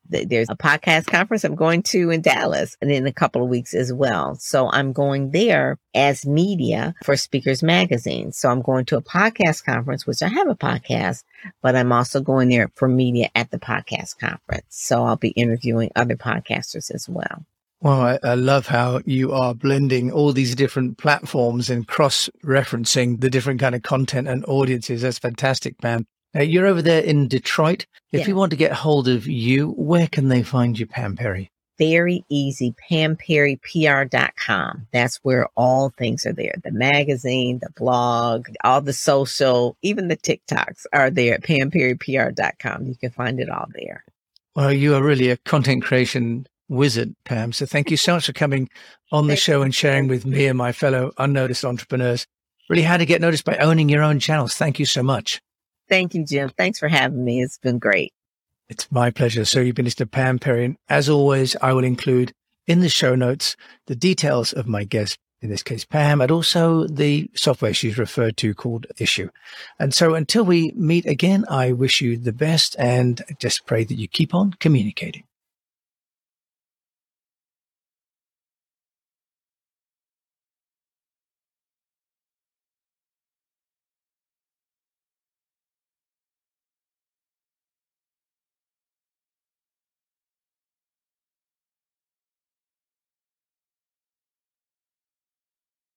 There's 0.09 0.49
a 0.49 0.57
podcast 0.57 1.07
conference 1.07 1.45
I'm 1.45 1.55
going 1.55 1.83
to 1.85 2.11
in 2.11 2.23
Dallas 2.23 2.77
and 2.81 2.91
in 2.91 3.07
a 3.07 3.13
couple 3.13 3.43
of 3.43 3.51
weeks 3.51 3.75
as 3.75 3.93
well. 3.93 4.35
So 4.37 4.71
I'm 4.71 4.93
going 4.93 5.31
there 5.33 5.79
as 5.95 6.25
media 6.25 6.95
for 7.05 7.17
Speakers 7.17 7.63
Magazine. 7.63 8.33
So 8.33 8.49
I'm 8.49 8.63
going 8.63 8.87
to 8.87 8.97
a 8.97 9.03
podcast 9.03 9.65
conference, 9.65 10.07
which 10.07 10.23
I 10.23 10.29
have 10.29 10.49
a 10.49 10.55
podcast, 10.55 11.25
but 11.63 11.77
I'm 11.77 11.93
also 11.93 12.21
going 12.21 12.49
there 12.49 12.71
for 12.75 12.89
media 12.89 13.29
at 13.35 13.51
the 13.51 13.59
podcast 13.59 14.19
conference. 14.19 14.67
So 14.71 15.05
I'll 15.05 15.17
be 15.17 15.29
interviewing 15.31 15.91
other 15.95 16.17
podcasters 16.17 16.91
as 16.91 17.09
well. 17.09 17.45
Well, 17.81 18.01
I, 18.01 18.19
I, 18.25 18.35
love 18.35 18.67
how 18.67 19.03
you 19.05 19.33
are 19.33 19.55
blending 19.55 20.11
all 20.11 20.33
these 20.33 20.57
different 20.57 20.99
platforms 20.99 21.71
and 21.71 21.87
cross 21.87 22.29
referencing 22.45 23.21
the 23.21 23.31
different 23.31 23.61
kind 23.61 23.77
of 23.77 23.83
content 23.83 24.27
and 24.27 24.45
audiences. 24.47 25.03
That's 25.03 25.21
fantastic, 25.21 25.79
Pam. 25.79 26.05
Uh, 26.35 26.43
you're 26.43 26.67
over 26.67 26.83
there 26.83 27.03
in 27.03 27.29
Detroit. 27.29 27.87
If 28.11 28.23
yeah. 28.23 28.27
you 28.29 28.35
want 28.35 28.51
to 28.51 28.57
get 28.57 28.73
hold 28.73 29.07
of 29.07 29.29
you, 29.29 29.71
where 29.77 30.09
can 30.09 30.29
they 30.29 30.43
find 30.43 30.77
you, 30.77 30.87
Pam 30.87 31.15
Perry? 31.15 31.53
Very 31.79 32.25
easy. 32.29 32.75
PamPerryPR.com. 32.91 34.89
That's 34.93 35.21
where 35.23 35.47
all 35.57 35.91
things 35.97 36.27
are 36.27 36.33
there. 36.33 36.55
The 36.65 36.73
magazine, 36.73 37.61
the 37.63 37.71
blog, 37.77 38.49
all 38.65 38.81
the 38.81 38.93
social, 38.93 39.77
even 39.83 40.09
the 40.09 40.17
TikToks 40.17 40.87
are 40.93 41.11
there 41.11 41.35
at 41.35 41.45
PamPerryPR.com. 41.45 42.87
You 42.87 42.97
can 42.97 43.11
find 43.11 43.39
it 43.39 43.49
all 43.49 43.69
there. 43.73 44.05
Well, 44.57 44.73
you 44.73 44.97
are 44.97 45.03
really 45.03 45.31
a 45.31 45.37
content 45.37 45.85
creation 45.85 46.49
wizard, 46.69 47.15
Pam. 47.25 47.53
So 47.53 47.67
thank 47.67 47.91
you 47.91 47.97
so 47.97 48.15
much 48.15 48.27
for 48.27 48.33
coming 48.33 48.69
on 49.11 49.27
the 49.27 49.37
show 49.37 49.63
and 49.63 49.75
sharing 49.75 50.09
with 50.09 50.27
me 50.27 50.47
and 50.47 50.59
my 50.59 50.73
fellow 50.73 51.13
unnoticed 51.19 51.65
entrepreneurs 51.65 52.27
really 52.69 52.83
how 52.83 52.97
to 52.97 53.07
get 53.07 53.21
noticed 53.21 53.45
by 53.45 53.57
owning 53.57 53.89
your 53.89 54.03
own 54.03 54.21
channels. 54.21 54.55
Thank 54.55 54.79
you 54.79 54.87
so 54.87 55.03
much. 55.03 55.41
Thank 55.89 56.15
you, 56.15 56.25
Jim. 56.25 56.51
Thanks 56.57 56.79
for 56.79 56.89
having 56.89 57.25
me. 57.25 57.43
It's 57.43 57.59
been 57.59 57.79
great. 57.79 58.13
It's 58.69 58.91
my 58.93 59.11
pleasure. 59.11 59.45
So 59.45 59.61
you've 59.61 59.75
been 59.75 59.87
listening 59.87 60.09
to 60.09 60.11
Pam 60.11 60.39
Perry. 60.39 60.67
And 60.67 60.77
as 60.89 61.09
always, 61.09 61.57
I 61.63 61.73
will 61.73 61.85
include 61.85 62.33
in 62.67 62.81
the 62.81 62.91
show 62.91 63.15
notes 63.15 63.57
the 63.87 63.97
details 63.97 64.53
of 64.53 64.67
my 64.67 64.85
guest, 64.85 65.19
in 65.41 65.49
this 65.49 65.63
case, 65.63 65.87
Pam, 65.87 66.21
and 66.21 66.31
also 66.31 66.87
the 66.87 67.31
software 67.35 67.73
she's 67.73 67.97
referred 67.97 68.37
to 68.39 68.55
called 68.55 68.87
Issuu. 68.99 69.31
And 69.79 69.95
so 69.95 70.15
until 70.15 70.45
we 70.45 70.73
meet 70.73 71.07
again, 71.07 71.47
I 71.49 71.73
wish 71.73 72.03
you 72.03 72.19
the 72.19 72.33
best 72.33 72.77
and 72.79 73.23
just 73.39 73.65
pray 73.65 73.85
that 73.85 73.95
you 73.95 74.07
keep 74.07 74.35
on 74.35 74.53
communicating. 74.61 75.25